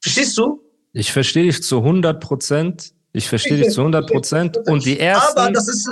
Verstehst 0.01 0.37
du? 0.37 0.61
Ich 0.93 1.11
verstehe 1.11 1.43
dich 1.43 1.61
zu 1.63 1.79
100 1.83 2.19
Prozent. 2.21 2.93
Ich 3.13 3.29
verstehe 3.29 3.57
dich 3.57 3.69
zu 3.71 3.81
100 3.81 4.09
Prozent. 4.09 4.57
Und 4.67 4.85
die 4.85 4.99
ersten. 4.99 5.37
Aber 5.39 5.51
das 5.51 5.67
ist, 5.67 5.89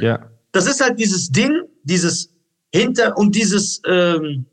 ja. 0.00 0.30
das 0.52 0.66
ist 0.66 0.80
halt 0.80 0.98
dieses 0.98 1.30
Ding, 1.30 1.62
dieses 1.82 2.28
Hinter 2.74 3.16
und 3.16 3.34
dieses, 3.34 3.80
ähm, 3.86 4.44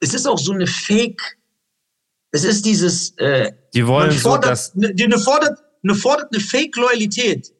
es 0.00 0.14
ist 0.14 0.26
auch 0.26 0.38
so 0.38 0.52
eine 0.52 0.66
Fake, 0.66 1.20
es 2.32 2.44
ist 2.44 2.64
dieses, 2.66 3.10
äh, 3.18 3.52
Die 3.74 3.86
wollen 3.86 4.08
man 4.08 4.16
so, 4.18 4.30
fordert, 4.30 4.50
dass. 4.50 4.74
ne, 4.74 4.92
die- 4.94 5.04
eine 5.04 5.18
fordert, 5.18 5.58
eine 5.82 5.94
fordert 5.94 6.32
eine 6.32 6.42
Fake-Loyalität. 6.42 7.52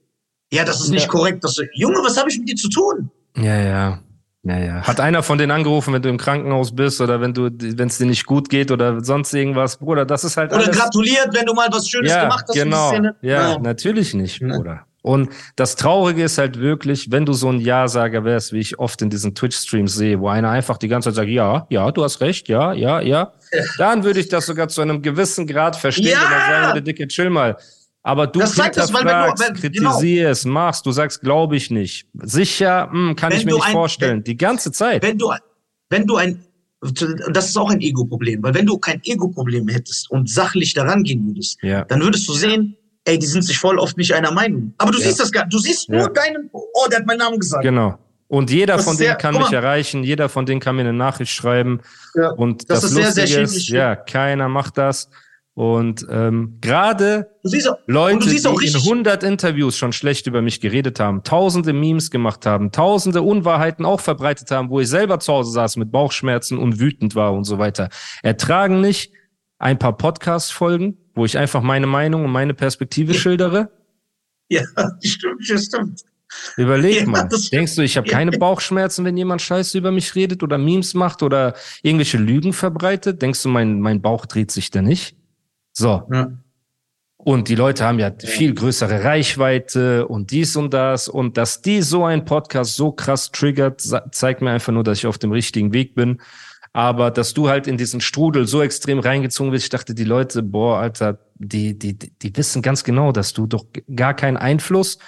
Ja, 0.52 0.64
das 0.64 0.80
ist 0.80 0.90
nicht 0.90 1.02
Ja. 1.02 1.08
korrekt. 1.08 1.44
Das, 1.44 1.56
Junge, 1.74 1.98
was 2.02 2.16
habe 2.16 2.30
ich 2.30 2.38
mit 2.38 2.48
dir 2.48 2.56
zu 2.56 2.68
tun? 2.68 3.10
Ja, 3.36 3.56
ja. 3.60 4.02
Ja, 4.42 4.58
ja. 4.58 4.82
Hat 4.86 5.00
einer 5.00 5.22
von 5.22 5.36
denen 5.36 5.50
angerufen, 5.50 5.92
wenn 5.92 6.00
du 6.00 6.08
im 6.08 6.16
Krankenhaus 6.16 6.74
bist 6.74 7.00
oder 7.02 7.20
wenn 7.20 7.34
du, 7.34 7.50
wenn 7.52 7.88
es 7.88 7.98
dir 7.98 8.06
nicht 8.06 8.24
gut 8.24 8.48
geht 8.48 8.70
oder 8.70 9.04
sonst 9.04 9.34
irgendwas, 9.34 9.76
Bruder, 9.76 10.06
das 10.06 10.24
ist 10.24 10.36
halt 10.38 10.50
Oder 10.52 10.64
alles. 10.64 10.78
gratuliert, 10.78 11.28
wenn 11.32 11.44
du 11.44 11.52
mal 11.52 11.68
was 11.70 11.86
Schönes 11.88 12.10
ja, 12.10 12.22
gemacht 12.22 12.46
hast. 12.48 12.56
in 12.56 12.64
genau. 12.64 12.90
der 12.90 12.96
Szene. 12.98 13.16
Ja, 13.20 13.50
Ja. 13.52 13.58
natürlich 13.58 14.14
nicht, 14.14 14.40
Ja. 14.40 14.56
Bruder. 14.56 14.80
Und 15.02 15.30
das 15.56 15.76
Traurige 15.76 16.22
ist 16.24 16.36
halt 16.36 16.58
wirklich, 16.60 17.10
wenn 17.10 17.24
du 17.24 17.32
so 17.32 17.48
ein 17.50 17.60
Ja-Sager 17.60 18.24
wärst, 18.24 18.52
wie 18.52 18.58
ich 18.60 18.78
oft 18.78 19.00
in 19.00 19.08
diesen 19.08 19.34
Twitch-Streams 19.34 19.94
sehe, 19.94 20.20
wo 20.20 20.28
einer 20.28 20.50
einfach 20.50 20.76
die 20.76 20.88
ganze 20.88 21.08
Zeit 21.08 21.16
sagt, 21.16 21.28
ja, 21.30 21.66
ja, 21.70 21.90
du 21.90 22.04
hast 22.04 22.20
recht, 22.20 22.48
ja, 22.48 22.74
ja, 22.74 23.00
ja, 23.00 23.32
dann 23.78 24.04
würde 24.04 24.20
ich 24.20 24.28
das 24.28 24.44
sogar 24.44 24.68
zu 24.68 24.82
einem 24.82 25.00
gewissen 25.00 25.46
Grad 25.46 25.76
verstehen, 25.76 26.08
Ja! 26.12 26.20
wenn 26.22 26.30
man 26.38 26.50
sagen 26.50 26.66
würde, 26.68 26.82
Dicke, 26.82 27.08
chill 27.08 27.30
mal. 27.30 27.56
Aber 28.02 28.26
du 28.26 28.40
Das 28.40 28.54
zeigt 28.54 28.76
das, 28.78 28.92
weil 28.92 29.04
wenn 29.04 29.08
du- 29.34 29.62
wenn- 29.62 29.72
genau. 29.72 29.90
kritisierst, 29.90 30.46
machst, 30.46 30.86
du 30.86 30.90
sagst, 30.92 31.20
glaube 31.20 31.56
ich 31.56 31.70
nicht. 31.70 32.06
Sicher, 32.22 32.88
hm, 32.90 33.14
kann 33.16 33.30
Wenn 33.32 33.38
ich 33.40 33.44
mir 33.44 33.54
nicht 33.54 33.66
ein- 33.66 33.72
vorstellen. 33.72 34.24
Die 34.24 34.36
ganze 34.36 34.72
Zeit. 34.72 35.02
wenn 35.02 35.18
du, 35.18 35.30
wenn 35.90 36.06
du 36.06 36.16
ein, 36.16 36.42
das 37.30 37.48
ist 37.48 37.58
auch 37.58 37.70
ein 37.70 37.80
Ego-Problem, 37.80 38.42
weil 38.42 38.54
wenn 38.54 38.64
du 38.64 38.78
kein 38.78 39.00
Ego-Problem 39.04 39.68
hättest 39.68 40.10
und 40.10 40.30
sachlich 40.30 40.72
daran 40.72 41.02
gehen 41.02 41.26
würdest, 41.26 41.58
Ja. 41.62 41.84
dann 41.84 42.00
würdest 42.00 42.26
du 42.26 42.32
sehen, 42.32 42.74
ey, 43.04 43.18
die 43.18 43.26
sind 43.26 43.42
sich 43.42 43.58
voll 43.58 43.78
oft 43.78 43.98
nicht 43.98 44.14
einer 44.14 44.30
Meinung. 44.32 44.72
Aber 44.78 44.92
du 44.92 44.98
Ja. 44.98 45.04
siehst 45.04 45.20
das 45.20 45.30
gar, 45.30 45.46
du 45.46 45.58
siehst 45.58 45.88
Ja. 45.88 45.98
nur 45.98 46.08
deinen, 46.10 46.48
oh, 46.52 46.64
der 46.90 47.00
hat 47.00 47.06
meinen 47.06 47.18
Namen 47.18 47.38
gesagt. 47.38 47.62
Genau. 47.64 47.98
Und 48.28 48.50
jeder 48.50 48.76
Das 48.76 48.84
von 48.84 48.96
denen 48.96 49.08
sehr- 49.08 49.14
kann 49.16 49.34
mich 49.36 49.50
erreichen, 49.52 50.04
jeder 50.04 50.28
von 50.28 50.46
denen 50.46 50.60
kann 50.60 50.76
mir 50.76 50.82
eine 50.82 50.92
Nachricht 50.92 51.32
schreiben. 51.32 51.80
Ja. 52.14 52.30
Und 52.30 52.70
Das 52.70 52.80
das, 52.82 52.90
ist 52.92 52.96
sehr, 52.96 53.12
sehr 53.12 53.24
Lustige 53.24 53.42
ist, 53.42 53.52
schädlich. 53.52 53.68
ja, 53.70 53.96
keiner 53.96 54.48
macht 54.48 54.78
das. 54.78 55.10
Und 55.54 56.06
ähm, 56.08 56.58
gerade 56.60 57.28
Leute, 57.86 58.28
die 58.30 58.36
in 58.36 58.46
richtig, 58.46 58.84
100 58.84 59.22
Interviews 59.24 59.76
schon 59.76 59.92
schlecht 59.92 60.26
über 60.26 60.42
mich 60.42 60.60
geredet 60.60 61.00
haben, 61.00 61.22
tausende 61.24 61.72
Memes 61.72 62.10
gemacht 62.10 62.46
haben, 62.46 62.70
tausende 62.72 63.22
Unwahrheiten 63.22 63.84
auch 63.84 64.00
verbreitet 64.00 64.50
haben, 64.52 64.70
wo 64.70 64.80
ich 64.80 64.88
selber 64.88 65.18
zu 65.18 65.32
Hause 65.32 65.50
saß 65.50 65.76
mit 65.76 65.90
Bauchschmerzen 65.90 66.56
und 66.56 66.78
wütend 66.78 67.14
war 67.14 67.34
und 67.34 67.44
so 67.44 67.58
weiter, 67.58 67.88
ertragen 68.22 68.80
nicht 68.80 69.12
ein 69.58 69.78
paar 69.78 69.96
Podcast-Folgen, 69.96 70.96
wo 71.14 71.24
ich 71.24 71.36
einfach 71.36 71.62
meine 71.62 71.86
Meinung 71.86 72.24
und 72.24 72.30
meine 72.30 72.54
Perspektive 72.54 73.12
schildere. 73.14 73.70
ja, 74.48 74.62
stimmt, 75.02 75.48
das 75.48 75.64
stimmt. 75.64 76.00
Überleg 76.56 77.00
Ja, 77.00 77.06
mal. 77.06 77.28
Denkst 77.52 77.74
du, 77.74 77.82
ich 77.82 77.96
habe 77.96 78.08
keine 78.08 78.30
Bauchschmerzen, 78.30 79.04
wenn 79.04 79.16
jemand 79.16 79.42
Scheiße 79.42 79.76
über 79.76 79.90
mich 79.90 80.14
redet 80.14 80.42
oder 80.42 80.58
Memes 80.58 80.94
macht 80.94 81.22
oder 81.22 81.54
irgendwelche 81.82 82.18
Lügen 82.18 82.52
verbreitet? 82.52 83.20
Denkst 83.20 83.42
du, 83.42 83.48
mein, 83.48 83.80
mein 83.80 84.00
Bauch 84.00 84.26
dreht 84.26 84.52
sich 84.52 84.70
da 84.70 84.80
nicht? 84.80 85.16
So. 85.72 86.02
Ja. 86.12 86.32
Und 87.22 87.48
die 87.48 87.54
Leute 87.54 87.84
haben 87.84 87.98
ja 87.98 88.10
viel 88.18 88.54
größere 88.54 89.04
Reichweite 89.04 90.08
und 90.08 90.30
dies 90.30 90.56
und 90.56 90.72
das. 90.72 91.06
Und 91.06 91.36
dass 91.36 91.60
die 91.60 91.82
so 91.82 92.04
ein 92.04 92.24
Podcast 92.24 92.76
so 92.76 92.92
krass 92.92 93.30
triggert, 93.30 93.82
zeigt 94.10 94.40
mir 94.40 94.50
einfach 94.50 94.72
nur, 94.72 94.84
dass 94.84 94.98
ich 94.98 95.06
auf 95.06 95.18
dem 95.18 95.30
richtigen 95.30 95.74
Weg 95.74 95.94
bin. 95.94 96.22
Aber 96.72 97.10
dass 97.10 97.34
du 97.34 97.48
halt 97.48 97.66
in 97.66 97.76
diesen 97.76 98.00
Strudel 98.00 98.46
so 98.46 98.62
extrem 98.62 99.00
reingezogen 99.00 99.52
wirst, 99.52 99.64
ich 99.64 99.70
dachte, 99.70 99.94
die 99.94 100.04
Leute, 100.04 100.42
boah, 100.42 100.78
Alter, 100.78 101.18
die, 101.34 101.78
die, 101.78 101.98
die 101.98 102.36
wissen 102.36 102.62
ganz 102.62 102.84
genau, 102.84 103.12
dass 103.12 103.32
du 103.32 103.46
doch 103.46 103.66
gar 103.94 104.14
keinen 104.14 104.36
Einfluss, 104.36 104.98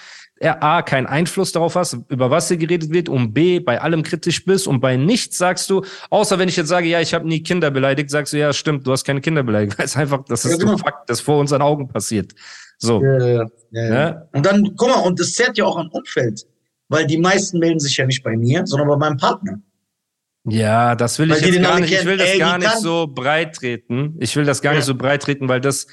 A, 0.49 0.83
keinen 0.83 1.07
Einfluss 1.07 1.53
darauf 1.53 1.77
hast, 1.77 1.97
über 2.09 2.31
was 2.31 2.49
hier 2.49 2.57
geredet 2.57 2.91
wird, 2.93 3.09
und 3.09 3.33
B, 3.33 3.61
bei 3.61 3.81
allem 3.81 4.03
kritisch 4.03 4.45
bist 4.45 4.67
und 4.67 4.81
bei 4.81 4.97
nichts 4.97 5.39
sagst 5.39 5.71
du, 5.71 5.85
außer 6.11 6.39
wenn 6.39 6.49
ich 6.49 6.57
jetzt 6.57 6.69
sage, 6.69 6.89
ja, 6.89 7.01
ich 7.01 7.15
habe 7.15 7.27
nie 7.29 7.43
Kinder 7.43 7.71
beleidigt, 7.71 8.11
sagst 8.11 8.33
du, 8.33 8.39
ja, 8.39 8.53
stimmt, 8.53 8.87
du 8.87 8.93
hast 8.93 9.05
keine 9.05 9.21
Kinder 9.21 9.43
beleidigt. 9.43 9.77
Weil 9.79 9.87
es 9.87 9.97
einfach, 9.97 10.25
das 10.25 10.45
Ja, 10.45 10.51
ist 10.51 10.59
genau. 10.61 10.73
ein 10.73 10.79
Fakt, 10.79 11.09
das 11.09 11.21
vor 11.21 11.39
unseren 11.39 11.63
Augen 11.63 11.89
passiert. 11.89 12.33
So. 12.79 13.03
Ja, 13.03 13.19
ja, 13.19 13.27
ja, 13.27 13.45
ja. 13.71 13.95
Ja? 13.95 14.23
Und 14.33 14.45
dann, 14.45 14.75
guck 14.77 14.89
mal, 14.89 15.01
und 15.01 15.21
das 15.21 15.33
zerrt 15.35 15.57
ja 15.59 15.65
auch 15.65 15.77
am 15.77 15.89
Umfeld. 15.91 16.45
Weil 16.89 17.07
die 17.07 17.19
meisten 17.19 17.59
melden 17.59 17.79
sich 17.81 17.97
ja 17.97 18.05
nicht 18.05 18.23
bei 18.23 18.37
mir, 18.37 18.67
sondern 18.67 18.89
bei 18.89 18.97
meinem 18.97 19.17
Partner. 19.17 19.61
Ja, 20.45 20.95
das 20.97 21.19
will 21.19 21.31
Weil 21.31 21.39
ich 21.39 21.47
jetzt 21.55 21.63
gar 21.63 21.79
nicht. 21.79 21.93
Ich 21.93 22.05
will 22.05 22.17
das 22.17 22.31
Ey, 22.31 22.39
gar 22.39 22.59
nicht 22.59 22.77
so 22.79 23.07
breit 23.07 23.55
treten. 23.55 24.17
Ich 24.19 24.35
will 24.35 24.45
das 24.45 24.61
gar 24.61 24.73
Ja. 24.73 24.79
nicht 24.79 24.87
so 24.87 24.95
breit 24.97 25.23
treten, 25.23 25.49
weil 25.49 25.61
das, 25.61 25.87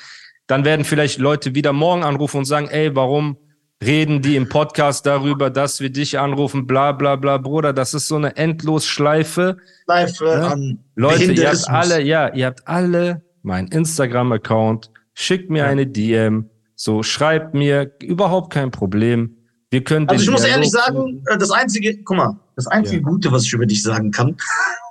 dann 0.47 0.65
werden 0.65 0.83
vielleicht 0.85 1.19
Leute 1.19 1.53
wieder 1.53 1.71
morgen 1.71 2.03
anrufen 2.03 2.37
und 2.39 2.45
sagen, 2.45 2.67
ey, 2.67 2.95
warum 2.95 3.37
reden 3.83 4.21
die 4.21 4.35
im 4.35 4.49
Podcast 4.49 5.05
darüber, 5.05 5.49
dass 5.49 5.79
wir 5.79 5.89
dich 5.89 6.19
anrufen, 6.19 6.67
bla, 6.67 6.91
bla, 6.91 7.15
bla, 7.15 7.37
Bruder. 7.37 7.71
Das 7.73 7.93
ist 7.93 8.07
so 8.07 8.15
eine 8.17 8.35
Endlosschleife. 8.35 9.57
Äh, 9.89 10.07
Ja. 10.19 10.47
an 10.47 10.79
Leute, 10.95 11.31
ihr 11.31 11.49
habt 11.49 11.69
alle, 11.69 12.01
ja, 12.01 12.33
ihr 12.33 12.45
habt 12.47 12.67
alle 12.67 13.21
mein 13.41 13.67
Instagram-Account. 13.67 14.91
Schickt 15.13 15.49
mir 15.49 15.59
Ja. 15.59 15.65
eine 15.69 15.87
DM. 15.87 16.49
So, 16.75 17.03
schreibt 17.03 17.53
mir. 17.53 17.91
Überhaupt 18.01 18.53
kein 18.53 18.71
Problem. 18.71 19.35
Wir 19.71 19.83
können 19.83 20.09
Also 20.09 20.23
ich 20.23 20.29
muss 20.31 20.43
ehrlich 20.43 20.71
sagen, 20.71 21.23
äh, 21.27 21.37
das 21.37 21.51
einzige, 21.51 21.95
guck 22.03 22.17
mal, 22.17 22.39
das 22.55 22.67
einzige 22.67 22.97
Ja. 23.01 23.07
Gute, 23.07 23.31
was 23.31 23.43
ich 23.45 23.53
über 23.53 23.65
dich 23.65 23.83
sagen 23.83 24.11
kann, 24.11 24.35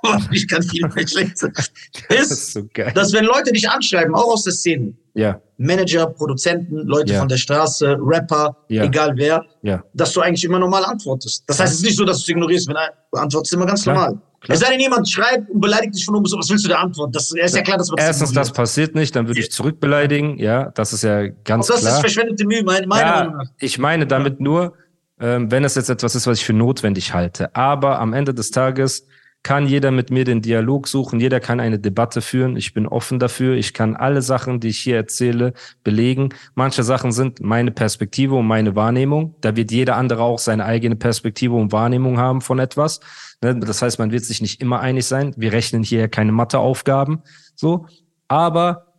ich 0.31 0.47
kann 0.47 0.63
viel 0.63 0.87
mehr 0.87 1.07
Schlechtes, 1.07 1.41
Das 2.09 2.21
ist, 2.21 2.31
ist 2.31 2.53
so 2.53 2.61
geil. 2.73 2.91
dass 2.95 3.11
wenn 3.13 3.25
Leute 3.25 3.51
dich 3.51 3.69
anschreiben, 3.69 4.15
auch 4.15 4.27
aus 4.33 4.43
der 4.45 4.53
Szene, 4.53 4.93
Ja, 5.15 5.41
Manager, 5.59 6.07
Produzenten, 6.07 6.77
Leute 6.87 7.13
Ja. 7.13 7.19
von 7.19 7.27
der 7.27 7.35
Straße, 7.37 7.97
Rapper, 8.01 8.55
Ja. 8.69 8.83
egal 8.85 9.11
wer, 9.15 9.45
ja. 9.61 9.83
dass 9.93 10.13
du 10.13 10.21
eigentlich 10.21 10.43
immer 10.45 10.57
normal 10.57 10.85
antwortest. 10.85 11.43
Das 11.47 11.59
heißt, 11.59 11.73
es 11.73 11.79
ist 11.79 11.85
nicht 11.85 11.97
so, 11.97 12.05
dass 12.05 12.17
du 12.17 12.21
es 12.23 12.29
ignorierst, 12.29 12.67
wenn 12.69 12.75
du 13.11 13.17
antwortest 13.19 13.53
immer 13.53 13.65
ganz 13.65 13.83
Klar, 13.83 13.95
normal. 13.95 14.21
klar. 14.39 14.53
Es 14.55 14.61
sei 14.61 14.69
denn, 14.71 14.79
jemand 14.79 15.09
schreibt 15.09 15.49
und 15.49 15.59
beleidigt 15.59 15.95
dich 15.95 16.05
von 16.05 16.15
oben, 16.15 16.25
so, 16.27 16.37
was 16.37 16.49
willst 16.49 16.63
du 16.63 16.69
da 16.69 16.77
antworten? 16.77 17.11
Das 17.11 17.29
ist 17.31 17.55
ja 17.55 17.61
klar, 17.61 17.77
dass 17.77 17.89
man 17.89 17.97
das 17.97 18.05
Erstens, 18.05 18.31
das 18.31 18.53
passiert 18.53 18.95
nicht, 18.95 19.13
dann 19.17 19.27
würde 19.27 19.41
ich 19.41 19.51
zurückbeleidigen. 19.51 20.37
Ja, 20.37 20.71
das 20.71 20.93
ist 20.93 21.03
ja 21.03 21.27
ganz 21.43 21.69
Und 21.69 21.75
das 21.75 21.81
ist 21.83 21.89
klar. 21.89 21.99
verschwendete 21.99 22.45
Mühe, 22.45 22.63
meine, 22.63 22.87
Meinung 22.87 23.05
Ja, 23.07 23.25
nach. 23.25 23.43
ich 23.59 23.77
meine 23.79 24.07
damit 24.07 24.39
nur, 24.39 24.73
ähm, 25.19 25.51
wenn 25.51 25.65
es 25.65 25.75
jetzt 25.75 25.89
etwas 25.89 26.15
ist, 26.15 26.25
was 26.25 26.37
ich 26.37 26.45
für 26.45 26.53
notwendig 26.53 27.13
halte. 27.13 27.53
Aber 27.53 27.99
am 27.99 28.13
Ende 28.13 28.33
des 28.33 28.51
Tages 28.51 29.05
kann 29.41 29.67
jeder 29.67 29.91
mit 29.91 30.11
mir 30.11 30.25
den 30.25 30.41
Dialog 30.41 30.87
suchen, 30.87 31.19
jeder 31.19 31.39
kann 31.39 31.59
eine 31.59 31.79
Debatte 31.79 32.21
führen. 32.21 32.57
Ich 32.57 32.73
bin 32.73 32.85
offen 32.87 33.19
dafür. 33.19 33.55
Ich 33.55 33.73
kann 33.73 33.95
alle 33.95 34.21
Sachen, 34.21 34.59
die 34.59 34.67
ich 34.67 34.79
hier 34.79 34.97
erzähle, 34.97 35.53
belegen. 35.83 36.29
Manche 36.55 36.83
Sachen 36.83 37.11
sind 37.11 37.39
meine 37.41 37.71
Perspektive 37.71 38.35
und 38.35 38.47
meine 38.47 38.75
Wahrnehmung. 38.75 39.35
Da 39.41 39.55
wird 39.55 39.71
jeder 39.71 39.95
andere 39.95 40.23
auch 40.23 40.39
seine 40.39 40.65
eigene 40.65 40.97
Perspektive 40.97 41.55
und 41.55 41.71
Wahrnehmung 41.71 42.17
haben 42.17 42.41
von 42.41 42.59
etwas. 42.59 42.99
Ne, 43.41 43.57
Das 43.57 43.81
heißt, 43.81 43.97
man 43.97 44.11
wird 44.11 44.25
sich 44.25 44.41
nicht 44.41 44.61
immer 44.61 44.81
einig 44.81 45.05
sein. 45.05 45.33
Wir 45.37 45.53
rechnen 45.53 45.83
hier 45.83 46.09
keine 46.09 46.33
Matheaufgaben. 46.33 47.23
So. 47.55 47.85
Aber 48.27 48.93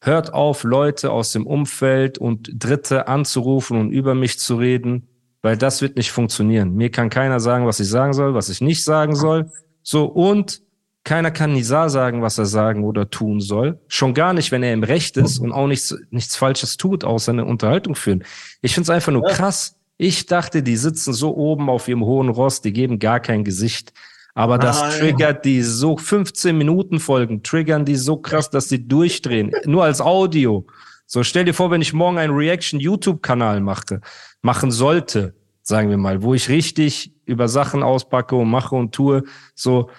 hört 0.00 0.32
auf, 0.32 0.64
Leute 0.64 1.12
aus 1.12 1.32
dem 1.32 1.46
Umfeld 1.46 2.18
und 2.18 2.50
Dritte 2.54 3.08
anzurufen 3.08 3.78
und 3.78 3.90
über 3.92 4.14
mich 4.14 4.38
zu 4.38 4.56
reden, 4.56 5.08
weil 5.42 5.56
das 5.56 5.82
wird 5.82 5.96
nicht 5.96 6.10
funktionieren. 6.10 6.74
Mir 6.74 6.90
kann 6.90 7.10
keiner 7.10 7.40
sagen, 7.40 7.66
was 7.66 7.78
ich 7.78 7.88
sagen 7.88 8.14
soll, 8.14 8.34
was 8.34 8.48
ich 8.48 8.60
nicht 8.60 8.84
sagen 8.84 9.14
soll. 9.14 9.50
So, 9.82 10.04
und 10.04 10.62
keiner 11.04 11.32
kann 11.32 11.52
Nizar 11.52 11.90
sagen, 11.90 12.22
was 12.22 12.38
er 12.38 12.46
sagen 12.46 12.84
oder 12.84 13.10
tun 13.10 13.40
soll. 13.40 13.80
Schon 13.88 14.14
gar 14.14 14.32
nicht, 14.32 14.52
wenn 14.52 14.62
er 14.62 14.72
im 14.72 14.84
Recht 14.84 15.16
ist 15.16 15.38
und 15.38 15.52
auch 15.52 15.66
nichts, 15.66 15.96
nichts 16.10 16.36
Falsches 16.36 16.76
tut, 16.76 17.02
außer 17.02 17.32
eine 17.32 17.44
Unterhaltung 17.44 17.96
führen. 17.96 18.24
Ich 18.60 18.74
find's 18.74 18.90
einfach 18.90 19.12
nur 19.12 19.24
krass. 19.24 19.76
Ich 19.96 20.26
dachte, 20.26 20.62
die 20.62 20.76
sitzen 20.76 21.12
so 21.12 21.36
oben 21.36 21.68
auf 21.68 21.88
ihrem 21.88 22.04
hohen 22.04 22.28
Ross, 22.28 22.60
die 22.60 22.72
geben 22.72 22.98
gar 22.98 23.20
kein 23.20 23.42
Gesicht. 23.42 23.92
Aber 24.34 24.58
das 24.58 24.80
Nein. 24.80 24.98
triggert 24.98 25.44
die 25.44 25.62
so 25.62 25.96
15 25.96 26.56
Minuten 26.56 27.00
Folgen, 27.00 27.42
triggern 27.42 27.84
die 27.84 27.96
so 27.96 28.16
krass, 28.16 28.48
dass 28.48 28.68
sie 28.68 28.86
durchdrehen. 28.86 29.52
Nur 29.64 29.84
als 29.84 30.00
Audio. 30.00 30.66
So 31.06 31.22
stell 31.22 31.44
dir 31.44 31.52
vor, 31.52 31.70
wenn 31.70 31.82
ich 31.82 31.92
morgen 31.92 32.18
einen 32.18 32.32
Reaction 32.32 32.80
YouTube 32.80 33.22
Kanal 33.22 33.60
mache, 33.60 34.00
machen 34.40 34.70
sollte. 34.70 35.34
sagen 35.62 35.90
wir 35.90 35.98
mal, 35.98 36.22
wo 36.22 36.32
ich 36.32 36.48
richtig 36.48 37.11
über 37.24 37.48
Sachen 37.48 37.82
auspacke 37.82 38.36
und 38.36 38.50
mache 38.50 38.74
und 38.74 38.94
tue, 38.94 39.24
so 39.54 39.90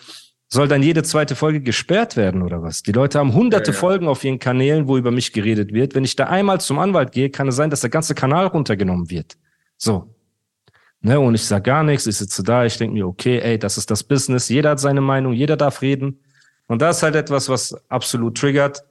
soll 0.53 0.67
dann 0.67 0.83
jede 0.83 1.01
zweite 1.01 1.35
Folge 1.35 1.61
gesperrt 1.61 2.15
werden 2.15 2.43
oder 2.43 2.61
was? 2.61 2.83
Die 2.83 2.91
Leute 2.91 3.17
haben 3.17 3.33
hunderte 3.33 3.71
Ja, 3.71 3.73
ja. 3.73 3.79
Folgen 3.79 4.07
auf 4.07 4.23
ihren 4.23 4.37
Kanälen, 4.37 4.87
wo 4.87 4.97
über 4.97 5.09
mich 5.09 5.33
geredet 5.33 5.73
wird. 5.73 5.95
Wenn 5.95 6.03
ich 6.03 6.15
da 6.15 6.25
einmal 6.25 6.61
zum 6.61 6.77
Anwalt 6.77 7.11
gehe, 7.11 7.31
kann 7.31 7.47
es 7.47 7.55
sein, 7.55 7.71
dass 7.71 7.81
der 7.81 7.89
ganze 7.89 8.13
Kanal 8.13 8.47
runtergenommen 8.47 9.09
wird. 9.09 9.35
So. 9.77 10.13
Ne, 11.01 11.19
und 11.19 11.33
ich 11.35 11.43
sag 11.43 11.63
gar 11.63 11.83
nichts, 11.83 12.05
ich 12.05 12.15
sitze 12.15 12.43
da, 12.43 12.65
ich 12.65 12.77
denke 12.77 12.93
mir, 12.93 13.07
okay, 13.07 13.39
ey, 13.39 13.59
das 13.59 13.77
ist 13.77 13.91
das 13.91 14.03
Business, 14.03 14.47
jeder 14.47 14.69
hat 14.69 14.79
seine 14.79 15.01
Meinung, 15.01 15.33
jeder 15.33 15.57
darf 15.57 15.81
reden. 15.81 16.19
Und 16.67 16.81
das 16.81 16.97
ist 16.97 17.03
halt 17.03 17.15
etwas, 17.15 17.49
was 17.49 17.75
absolut 17.89 18.37
triggert. 18.37 18.85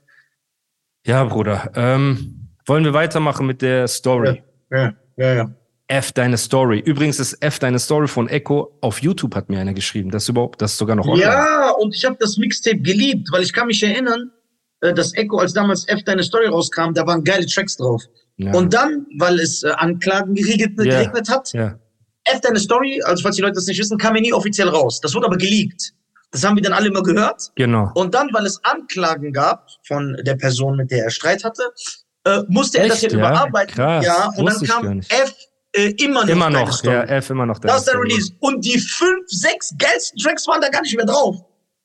Ja, 1.07 1.25
Bruder, 1.25 1.71
ähm, 1.75 2.49
wollen 2.67 2.85
wir 2.85 2.93
weitermachen 2.93 3.47
mit 3.47 3.63
der 3.63 3.89
Story? 3.89 4.43
Ja, 4.71 4.93
ja, 5.17 5.33
ja. 5.33 5.55
F 5.93 6.11
deine 6.13 6.39
Story. 6.39 6.79
Übrigens 6.79 7.21
ist 7.21 7.35
F 7.43 7.59
deine 7.59 7.79
Story 7.79 8.09
von 8.09 8.27
Echo 8.27 8.79
auf 8.81 9.03
YouTube 9.03 9.35
hat 9.35 9.51
mir 9.51 9.59
einer 9.61 9.75
geschrieben. 9.75 10.11
Das 10.11 10.23
ist 10.23 10.31
überhaupt, 10.31 10.63
das 10.63 10.73
ist 10.73 10.79
sogar 10.79 10.97
noch 10.97 11.07
online. 11.07 11.23
Ja, 11.25 11.71
und 11.73 11.95
ich 11.95 12.03
habe 12.07 12.17
das 12.19 12.39
Mixtape 12.39 12.79
geliebt, 12.79 13.29
weil 13.31 13.43
ich 13.43 13.53
kann 13.53 13.67
mich 13.67 13.83
erinnern, 13.83 14.31
äh, 14.81 14.95
dass 14.95 15.15
Echo, 15.15 15.37
als 15.39 15.53
damals 15.53 15.87
F 15.89 16.03
deine 16.05 16.23
Story 16.23 16.47
rauskam, 16.47 16.95
da 16.95 17.07
waren 17.07 17.23
geile 17.23 17.45
Tracks 17.45 17.77
drauf. 17.77 18.03
Ja. 18.39 18.55
Und 18.55 18.73
dann, 18.73 19.07
weil 19.19 19.39
es 19.39 19.63
äh, 19.65 19.71
Anklagen 19.77 20.35
geregnet, 20.35 20.87
Ja. 20.87 20.99
geregnet 21.01 21.29
hat, 21.29 21.53
ja. 21.53 21.79
F 22.25 22.41
deine 22.41 22.59
Story, 22.59 23.03
also 23.05 23.23
falls 23.23 23.37
die 23.37 23.43
Leute 23.43 23.57
das 23.57 23.67
nicht 23.67 23.79
wissen, 23.79 23.99
kam 23.99 24.15
ja 24.17 24.23
nie 24.23 24.33
offiziell 24.33 24.69
raus. 24.69 24.99
Das 25.01 25.15
wurde 25.15 25.27
aber 25.27 25.37
geleakt. 25.37 25.93
Das 26.31 26.43
haben 26.43 26.57
wir 26.57 26.63
dann 26.63 26.73
alle 26.73 26.89
immer 26.89 27.03
gehört. 27.03 27.51
Genau. 27.57 27.91
Und 27.95 28.15
dann, 28.15 28.31
weil 28.33 28.47
es 28.47 28.59
Anklagen 28.65 29.35
gab 29.35 29.69
von 29.87 30.17
der 30.23 30.37
Person, 30.37 30.77
mit 30.79 30.91
der 30.91 31.05
er 31.05 31.11
Streit 31.11 31.45
hatte, 31.45 31.65
äh, 32.25 32.41
musste 32.49 32.79
er 32.79 32.89
das 32.89 33.03
Echt, 33.03 33.13
ja 33.13 33.19
überarbeiten. 33.19 33.75
Krass, 33.75 34.07
ja, 34.07 34.31
und 34.37 34.47
dann 34.47 34.63
kam. 34.63 34.99
F 35.01 35.35
äh, 35.75 35.91
immer 36.03 36.23
noch. 36.23 36.29
Immer 36.29 36.51
noch, 36.51 36.85
ja, 36.85 37.03
F 37.05 37.31
immer 37.31 37.47
noch 37.47 37.59
Das 37.59 37.79
ist 37.79 37.89
der. 37.93 38.01
Release. 38.01 38.33
Und 38.41 38.65
die 38.65 38.79
fünf, 38.79 39.25
sechs 39.29 39.75
geilsten 39.79 40.19
Tracks 40.21 40.47
waren 40.47 40.61
da 40.61 40.69
gar 40.69 40.83
nicht 40.83 40.97
mehr 40.97 41.07
drauf. 41.07 41.37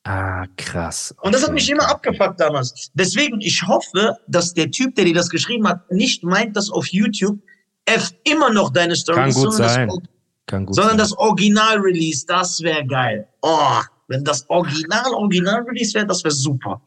Ah, 0.04 0.46
krass. 0.56 1.14
Und 1.22 1.34
das 1.34 1.42
hat 1.42 1.50
Okay. 1.50 1.56
mich 1.56 1.70
immer 1.70 1.90
abgefuckt 1.90 2.40
damals. 2.40 2.90
Deswegen, 2.94 3.42
ich 3.42 3.62
hoffe, 3.68 4.16
dass 4.28 4.54
der 4.54 4.72
Typ, 4.72 4.96
der 4.96 5.04
dir 5.06 5.14
das 5.14 5.30
geschrieben 5.30 5.68
hat, 5.68 5.90
nicht 5.92 6.24
meint, 6.24 6.56
dass 6.56 6.70
auf 6.70 6.88
YouTube 6.88 7.40
F 7.86 8.12
immer 8.24 8.50
noch 8.52 8.72
deine 8.72 8.96
Story 8.96 9.18
Kann 9.20 9.32
gut 9.34 9.54
sein. 9.54 9.88
Das, 9.90 9.98
Kann 10.46 10.66
gut 10.66 10.76
sondern 10.76 10.92
sein. 10.92 10.98
das 11.00 11.14
Original-Release, 11.18 12.26
das 12.26 12.62
wäre 12.62 12.86
geil. 12.86 13.28
Oh, 13.42 13.80
wenn 14.08 14.24
das 14.24 14.50
Original-Original-Release 14.50 15.94
wäre, 15.94 16.06
das 16.06 16.24
wäre 16.24 16.34
super. 16.34 16.82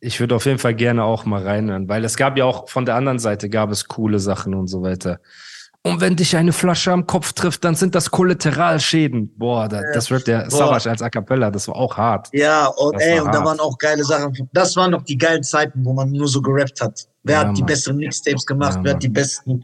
ich 0.00 0.20
würde 0.20 0.34
auf 0.36 0.46
jeden 0.46 0.58
Fall 0.58 0.74
gerne 0.74 1.04
auch 1.04 1.24
mal 1.24 1.42
reinhören, 1.42 1.88
weil 1.88 2.04
es 2.04 2.16
gab 2.16 2.36
ja 2.38 2.44
auch 2.44 2.68
von 2.68 2.86
der 2.86 2.94
anderen 2.94 3.18
Seite 3.18 3.48
gab 3.50 3.70
es 3.70 3.88
coole 3.88 4.18
Sachen 4.20 4.54
und 4.54 4.68
so 4.68 4.82
weiter. 4.82 5.20
Und 5.86 6.00
wenn 6.00 6.16
dich 6.16 6.34
eine 6.34 6.52
Flasche 6.54 6.92
am 6.92 7.06
Kopf 7.06 7.34
trifft, 7.34 7.62
dann 7.62 7.74
sind 7.74 7.94
das 7.94 8.10
Kollateralschäden. 8.10 9.30
Boah, 9.36 9.68
da, 9.68 9.82
das 9.92 10.10
wird 10.10 10.26
der. 10.26 10.50
Savage 10.50 10.88
als 10.88 11.02
A 11.02 11.10
Cappella, 11.10 11.50
das 11.50 11.68
war 11.68 11.76
auch 11.76 11.94
hart. 11.98 12.28
Ja, 12.32 12.68
und 12.68 12.94
Das 12.94 13.02
ey, 13.02 13.20
und 13.20 13.34
da 13.34 13.44
waren 13.44 13.60
auch 13.60 13.76
geile 13.76 14.02
Sachen. 14.02 14.48
Das 14.54 14.74
waren 14.76 14.92
noch 14.92 15.02
die 15.02 15.18
geilen 15.18 15.42
Zeiten, 15.42 15.84
wo 15.84 15.92
man 15.92 16.10
nur 16.10 16.26
so 16.26 16.40
gerappt 16.40 16.80
hat. 16.80 17.06
Wer 17.22 17.34
Ja, 17.42 17.48
hat 17.48 17.56
die 17.56 17.60
Mann. 17.60 17.66
besseren 17.66 17.96
Mixtapes 17.98 18.46
gemacht? 18.46 18.76
Ja, 18.76 18.84
wer 18.84 18.94
hat 18.94 19.02
die 19.02 19.08
besten? 19.10 19.62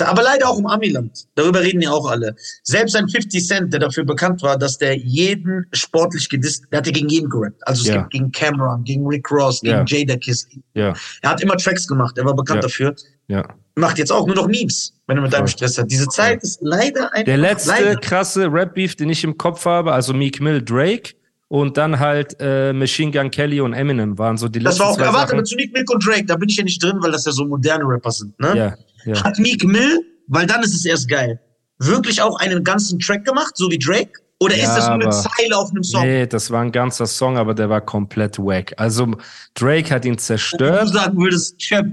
Aber 0.00 0.22
leider 0.22 0.48
auch 0.48 0.58
im 0.58 0.66
Amiland. 0.66 1.26
Darüber 1.34 1.60
reden 1.62 1.80
ja 1.80 1.90
auch 1.90 2.08
alle. 2.10 2.34
Selbst 2.62 2.94
ein 2.96 3.08
50 3.08 3.46
Cent, 3.46 3.72
der 3.72 3.80
dafür 3.80 4.04
bekannt 4.04 4.42
war, 4.42 4.56
dass 4.58 4.78
der 4.78 4.96
jeden 4.96 5.66
sportlich 5.72 6.28
gedisst, 6.28 6.64
der 6.70 6.78
hat 6.78 6.86
ja 6.86 6.92
gegen 6.92 7.08
jeden 7.08 7.28
gerappt. 7.28 7.60
Also 7.66 7.82
es 7.82 7.88
Ja. 7.88 7.98
gibt 7.98 8.10
gegen 8.10 8.30
Cameron, 8.32 8.84
gegen 8.84 9.06
Rick 9.06 9.30
Ross, 9.30 9.60
gegen 9.60 9.74
Ja. 9.78 9.84
Jadakiss. 9.86 10.46
Ja, 10.74 10.94
Er 11.22 11.30
hat 11.30 11.40
immer 11.42 11.56
Tracks 11.56 11.86
gemacht, 11.86 12.16
er 12.18 12.24
war 12.24 12.34
bekannt 12.36 12.58
Ja. 12.58 12.62
dafür. 12.68 12.94
ja. 13.28 13.46
Macht 13.76 13.98
jetzt 13.98 14.12
auch 14.12 14.26
nur 14.26 14.34
noch 14.36 14.46
Memes, 14.48 14.92
wenn 15.06 15.16
er 15.16 15.22
mit 15.22 15.32
einem 15.34 15.46
Voll. 15.46 15.52
Stress 15.56 15.78
hat. 15.78 15.90
Diese 15.90 16.06
Zeit 16.08 16.42
ist 16.42 16.58
leider 16.60 17.04
einfach 17.14 17.24
Der 17.24 17.38
letzte 17.38 17.70
leider. 17.70 17.96
krasse 18.00 18.52
Rap-Beef, 18.52 18.96
den 18.96 19.08
ich 19.08 19.24
im 19.24 19.38
Kopf 19.38 19.64
habe, 19.64 19.92
also 19.92 20.12
Meek 20.12 20.40
Mill, 20.40 20.60
Drake 20.62 21.12
und 21.52 21.76
dann 21.76 21.98
halt 21.98 22.36
äh, 22.38 22.72
Machine 22.72 23.10
Gun 23.10 23.28
Kelly 23.28 23.60
und 23.60 23.72
Eminem 23.72 24.16
waren 24.16 24.36
so 24.38 24.48
die 24.48 24.60
Das 24.60 24.78
letzten 24.78 25.00
war 25.00 25.08
auch, 25.10 25.14
Sachen. 25.26 25.36
mit 25.36 25.48
Sonic 25.48 25.72
Milk 25.72 25.90
und 25.90 26.06
Drake, 26.06 26.24
da 26.24 26.36
bin 26.36 26.48
ich 26.48 26.56
ja 26.56 26.62
nicht 26.64 26.80
drin, 26.82 26.98
weil 27.00 27.10
das 27.10 27.24
ja 27.26 27.32
so 27.32 27.44
moderne 27.44 27.82
Rapper 27.84 28.12
sind, 28.12 28.38
ne? 28.38 28.56
Ja, 28.56 28.74
ja. 29.12 29.24
Hat 29.24 29.36
Meek 29.40 29.64
Mill, 29.64 30.00
weil 30.28 30.46
dann 30.46 30.62
ist 30.62 30.74
es 30.74 30.84
erst 30.84 31.08
geil, 31.08 31.40
wirklich 31.78 32.22
auch 32.22 32.38
einen 32.38 32.62
ganzen 32.62 33.00
Track 33.00 33.24
gemacht, 33.24 33.56
so 33.56 33.68
wie 33.68 33.78
Drake? 33.78 34.12
Oder 34.38 34.56
Ja, 34.56 34.62
ist 34.62 34.74
das 34.76 34.86
nur 34.86 34.94
eine 34.94 35.10
Zeile 35.10 35.56
auf 35.58 35.70
einem 35.70 35.82
Song? 35.82 36.02
Nee, 36.02 36.26
das 36.26 36.50
war 36.52 36.62
ein 36.62 36.70
ganzer 36.72 37.06
Song, 37.06 37.36
aber 37.36 37.52
der 37.52 37.68
war 37.68 37.80
komplett 37.80 38.38
wack. 38.38 38.72
Also 38.76 39.08
Drake 39.54 39.92
hat 39.92 40.04
ihn 40.04 40.12
Wo 40.12 40.16
du 40.16 40.22
zerstört. 40.22 40.88
sagen 40.88 41.18
würdest, 41.18 41.58
Chap, 41.58 41.84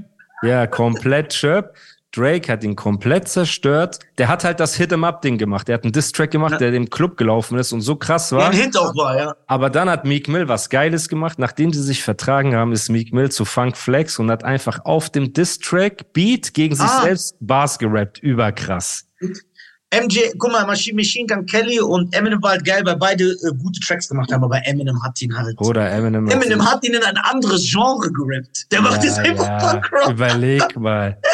Ja, 0.43 0.67
komplett 0.67 1.29
Chirp. 1.29 1.73
Drake 2.17 2.51
hat 2.51 2.63
ihn 2.63 2.75
komplett 2.75 3.27
zerstört. 3.27 3.99
Der 4.17 4.27
hat 4.27 4.43
halt 4.43 4.59
das 4.59 4.75
Hit 4.75 4.91
'em 4.91 5.03
Up 5.03 5.21
Ding 5.21 5.37
gemacht. 5.37 5.67
Der 5.67 5.75
hat 5.75 5.83
einen 5.83 5.93
Diss-Track 5.93 6.31
gemacht, 6.31 6.53
Ja. 6.53 6.57
der 6.57 6.71
dem 6.71 6.89
Club 6.89 7.17
gelaufen 7.17 7.57
ist 7.57 7.71
und 7.73 7.81
so 7.81 7.95
krass 7.95 8.29
der 8.29 8.39
war. 8.39 8.49
ein 8.49 8.53
Hit 8.57 8.75
auch 8.77 8.95
war, 8.95 9.17
ja. 9.17 9.35
Aber 9.45 9.69
dann 9.69 9.89
hat 9.89 10.05
Meek 10.05 10.27
Mill 10.27 10.47
was 10.47 10.69
Geiles 10.69 11.09
gemacht. 11.09 11.39
Nachdem 11.39 11.71
sie 11.73 11.83
sich 11.83 12.03
vertragen 12.03 12.55
haben, 12.55 12.71
ist 12.71 12.89
Meek 12.89 13.13
Mill 13.13 13.29
zu 13.31 13.45
Funk 13.45 13.77
Flex 13.77 14.17
und 14.19 14.31
hat 14.31 14.43
einfach 14.43 14.83
auf 14.85 15.09
dem 15.09 15.33
Diss-Track 15.33 16.13
Beat 16.13 16.53
gegen 16.53 16.75
sich 16.75 16.85
Ah. 16.85 17.03
selbst 17.03 17.35
Bars 17.39 17.77
gerappt. 17.77 18.19
Überkrass. 18.19 19.05
MJ, 19.89 20.19
guck 20.37 20.51
mal, 20.51 20.65
Machine, 20.65 21.01
Gun 21.27 21.45
Kelly 21.45 21.79
und 21.79 22.13
Eminem 22.13 22.43
war 22.43 22.51
halt 22.51 22.65
geil, 22.65 22.81
weil 22.83 22.97
beide 22.97 23.23
äh, 23.23 23.51
gute 23.57 23.79
Tracks 23.79 24.09
gemacht 24.09 24.33
haben, 24.33 24.43
aber 24.43 24.59
Eminem 24.67 25.01
hat 25.01 25.21
ihn 25.21 25.33
halt. 25.37 25.55
Oder 25.61 25.89
Eminem. 25.89 26.27
Eminem 26.27 26.69
hat 26.69 26.83
ihn 26.85 26.93
in 26.93 27.03
ein 27.03 27.15
anderes 27.17 27.65
Genre 27.71 28.11
gerappt. 28.11 28.65
Der 28.71 28.81
macht 28.81 29.01
jetzt 29.05 29.15
ja, 29.17 29.23
einfach 29.23 29.45
ja. 29.47 29.57
Punkrock. 29.75 30.09
Überleg 30.11 30.77
mal. 30.77 31.17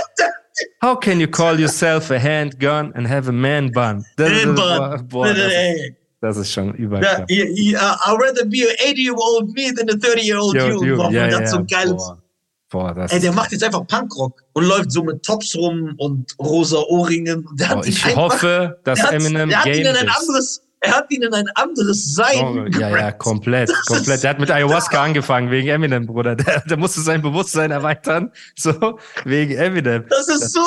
How 0.81 0.95
can 0.99 1.19
you 1.19 1.27
call 1.27 1.59
yourself 1.59 2.11
a 2.11 2.19
handgun 2.19 2.91
and 2.95 3.07
have 3.07 3.27
a 3.27 3.31
man 3.31 3.71
bun? 3.71 4.05
Das, 4.17 4.29
Man 4.45 4.55
bun. 4.55 5.07
boah, 5.09 5.27
das, 5.33 5.37
ist, 5.37 5.93
das 6.21 6.37
ist 6.37 6.51
schon 6.51 6.73
überkrass. 6.75 7.25
ja, 7.29 7.45
ja, 7.45 7.99
I'd 8.05 8.17
rather 8.21 8.45
be 8.45 8.63
an 8.69 8.75
80-year-old 8.93 9.53
me 9.55 9.71
than 9.73 9.89
a 9.89 9.93
30-year-old 9.93 10.55
Jo, 10.55 10.67
you. 10.67 10.83
jo, 10.85 10.95
Boah, 10.97 11.11
ja, 11.11 11.27
der 11.27 11.29
ja, 11.31 11.37
hat 11.39 11.49
so 11.49 11.63
geiles. 11.65 12.03
Boah, 12.03 12.17
boah 12.69 12.93
das 12.93 13.11
Ey, 13.11 13.19
der 13.19 13.31
macht 13.31 13.51
jetzt 13.51 13.63
einfach 13.63 13.85
Punkrock 13.87 14.43
und 14.53 14.65
läuft 14.65 14.91
so 14.91 15.03
mit 15.03 15.23
Tops 15.23 15.55
rum 15.55 15.93
und 15.97 16.31
rosa 16.39 16.77
Ohrringen. 16.87 17.47
Der 17.59 17.69
hat 17.69 17.77
Boah, 17.81 17.85
ich 17.87 18.15
hoffe, 18.15 18.79
dass 18.83 18.99
der 18.99 19.07
hat, 19.07 19.13
Eminem 19.15 19.49
der 19.49 19.59
hat 19.59 19.67
ihn 19.67 19.85
in 19.85 19.87
ein 19.87 20.09
anderes, 20.09 20.61
er 20.83 20.95
hat 20.97 21.11
ihn 21.11 21.23
in 21.23 21.33
ein 21.33 21.47
anderes 21.55 22.13
Sein. 22.13 22.33
Genre. 22.37 22.69
Ja, 22.79 22.89
ja, 22.89 23.11
komplett, 23.11 23.69
Das 23.69 23.85
komplett. 23.85 24.23
Der 24.23 24.29
hat 24.31 24.39
mit 24.39 24.51
Ayahuasca 24.51 25.01
angefangen, 25.03 25.49
wegen 25.49 25.67
Eminem, 25.69 26.05
Bruder. 26.05 26.35
Der, 26.35 26.61
der 26.61 26.77
musste 26.77 27.01
sein 27.01 27.21
Bewusstsein 27.21 27.71
erweitern, 27.71 28.31
so, 28.55 28.99
wegen 29.25 29.55
Eminem. 29.55 30.05
Das 30.09 30.27
ist 30.27 30.53
so, 30.53 30.61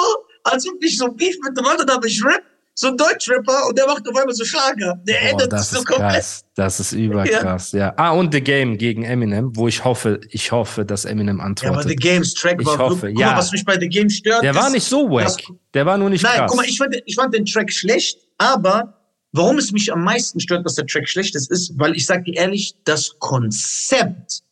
als 0.45 0.67
ob 0.69 0.83
ich 0.83 0.97
so 0.99 1.09
Beef 1.09 1.37
mit 1.47 1.57
dem 1.57 1.67
anderen 1.67 1.91
habe. 1.91 2.07
Ich 2.09 2.25
rap, 2.25 2.43
so 2.79 2.89
ein 2.89 2.97
Deutschrapper 2.97 3.69
und 3.69 3.79
der 3.79 3.87
macht 3.87 4.07
auf 4.09 4.17
einmal 4.17 4.35
so 4.35 4.45
Schlager. 4.45 4.95
Der 5.07 5.15
Boah, 5.15 5.43
ändert 5.43 5.59
sich 5.61 5.69
so 5.69 5.79
ist 5.81 5.87
komplett. 5.87 6.13
krass. 6.13 6.45
Das 6.57 6.81
ist 6.81 6.93
überkrass, 6.93 7.73
ja. 7.73 7.93
Ah, 7.97 8.11
und 8.11 8.33
The 8.35 8.41
Game 8.41 8.77
gegen 8.79 9.03
Eminem, 9.05 9.51
wo 9.55 9.67
ich 9.69 9.85
hoffe, 9.85 10.21
ich 10.31 10.53
hoffe, 10.53 10.85
dass 10.85 11.05
Eminem 11.07 11.37
Ja, 11.39 11.43
aber 11.43 11.47
antwortet. 11.47 11.89
The 11.91 11.97
Games 11.97 12.35
Track 12.35 12.59
Ich 12.61 12.67
war 12.67 12.79
hoffe, 12.79 13.09
guck 13.13 13.19
ja. 13.21 13.33
mal, 13.33 13.39
was 13.39 13.53
mich 13.53 13.65
bei 13.65 13.79
The 13.79 13.89
Game 13.89 14.09
stört. 14.11 14.43
der 14.43 14.55
war 14.55 14.67
ist, 14.69 14.73
nicht 14.75 14.85
so 14.85 15.11
wack. 15.11 15.33
Der 15.75 15.85
war 15.87 15.97
nur 15.99 16.11
nicht 16.11 16.23
Nein, 16.23 16.37
krass. 16.37 16.51
guck 16.51 16.57
mal, 16.59 16.67
ich 16.67 16.79
fand, 16.79 16.97
ich 17.05 17.15
fand 17.15 17.35
den 17.35 17.45
Track 17.47 17.73
schlecht, 17.73 18.19
aber 18.39 18.96
warum 19.37 19.59
es 19.59 19.71
mich 19.73 19.93
am 19.93 20.03
meisten 20.03 20.41
stört, 20.41 20.65
dass 20.67 20.75
der 20.75 20.87
Track 20.87 21.09
schlecht 21.09 21.35
ist, 21.37 21.51
ist, 21.51 21.73
weil 21.79 21.95
ich 21.95 22.07
sag 22.07 22.25
dir 22.25 22.35
ehrlich, 22.37 22.75
das 22.85 23.17
Konzept 23.19 24.43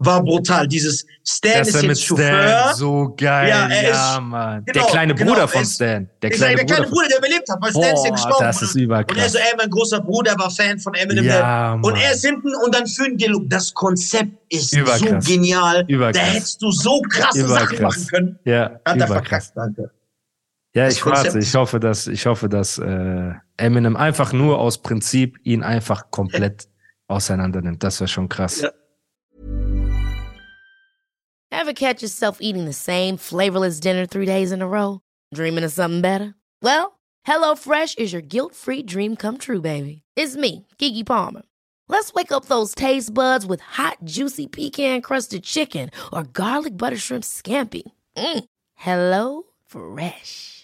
war 0.00 0.22
brutal. 0.22 0.66
Dieses 0.66 1.06
Stan 1.26 1.52
das 1.60 1.68
ist 1.68 1.74
ist 1.76 1.82
mit 1.82 1.90
jetzt 1.90 2.04
Chauffeur. 2.04 2.48
Stan 2.48 2.74
so 2.74 3.14
geil. 3.16 3.48
Ja, 3.48 3.68
Ja, 3.68 3.74
er 3.74 3.90
ist- 3.90 4.20
Mann. 4.20 4.64
der 4.64 4.74
genau, 4.74 4.86
kleine 4.86 5.14
genau, 5.14 5.32
Bruder 5.32 5.48
von 5.48 5.60
er 5.60 5.62
ist- 5.62 5.74
Stan. 5.76 6.10
Der 6.20 6.30
kleine 6.30 6.56
der 6.56 6.64
kleine 6.66 6.82
Bruder. 6.82 6.90
Bruder, 6.90 7.08
der 7.08 7.18
überlebt 7.18 7.48
hat, 7.48 7.58
weil 7.62 7.70
Stan 7.70 7.82
ist 7.82 7.88
ja 8.04 8.08
Boah, 8.10 8.12
gestorben. 8.16 8.44
das 8.44 8.62
ist 8.62 8.74
Und- 8.74 8.80
überkrass. 8.82 9.16
Und 9.16 9.22
er 9.22 9.30
so, 9.30 9.38
ey, 9.38 9.54
mein 9.56 9.70
großer 9.70 10.00
Bruder 10.00 10.34
war 10.36 10.50
Fan 10.50 10.78
von 10.80 10.94
Eminem. 10.94 11.24
Ja, 11.24 11.74
und 11.74 11.96
er 11.96 12.12
ist 12.12 12.24
hinten 12.26 12.52
und 12.64 12.74
dann 12.74 12.86
führen 12.88 13.16
Dialog. 13.16 13.44
Das 13.48 13.72
Konzept 13.72 14.32
ist 14.48 14.74
Überkrass. 14.74 15.24
so 15.24 15.32
genial. 15.32 15.84
Überkrass. 15.86 16.22
Da 16.22 16.28
hättest 16.32 16.60
du 16.62 16.70
so 16.72 17.00
krasse 17.02 17.46
Sachen 17.46 17.76
Überkrass. 17.76 17.80
machen 17.80 18.06
können. 18.08 18.38
ja, 18.44 18.80
Hat 18.84 18.98
er 19.00 19.06
verkackt, 19.06 19.52
Alter. 19.56 19.90
Ja, 20.74 20.86
Das 20.86 20.96
ich 20.96 21.06
warte. 21.06 21.38
Ich 21.38 21.54
hoffe, 21.54 21.78
dass, 21.78 22.08
ich 22.08 22.26
hoffe, 22.26 22.48
dass 22.48 22.78
äh, 22.78 23.32
Eminem 23.56 23.96
einfach 23.96 24.32
nur 24.32 24.58
aus 24.58 24.78
Prinzip 24.78 25.38
ihn 25.44 25.62
einfach 25.62 26.10
komplett 26.10 26.68
auseinander 27.06 27.62
nimmt. 27.62 27.82
Das 27.84 28.00
wäre 28.00 28.08
schon 28.08 28.28
krass. 28.28 28.60
Ja. 28.60 28.70
Ever 31.52 31.72
catch 31.72 32.02
yourself 32.02 32.38
eating 32.40 32.66
the 32.66 32.72
same 32.72 33.16
flavorless 33.16 33.78
dinner 33.78 34.06
three 34.08 34.26
days 34.26 34.50
in 34.50 34.60
a 34.60 34.66
row? 34.66 35.00
Dreaming 35.32 35.64
of 35.64 35.72
something 35.72 36.00
better? 36.02 36.34
Well, 36.60 36.98
HelloFresh 37.26 37.96
is 37.98 38.12
your 38.12 38.22
guilt-free 38.22 38.82
dream 38.82 39.14
come 39.16 39.38
true, 39.38 39.60
baby. 39.60 40.02
It's 40.16 40.36
me, 40.36 40.66
Kiki 40.78 41.04
Palmer. 41.04 41.42
Let's 41.88 42.12
wake 42.12 42.32
up 42.32 42.46
those 42.46 42.74
taste 42.74 43.14
buds 43.14 43.46
with 43.46 43.60
hot, 43.60 43.98
juicy 44.04 44.46
pecan-crusted 44.48 45.44
chicken 45.44 45.90
or 46.12 46.24
garlic 46.24 46.76
butter 46.76 46.96
shrimp 46.96 47.24
scampi. 47.24 47.82
Mm. 48.16 48.44
Hello 48.74 49.42
Fresh. 49.66 50.63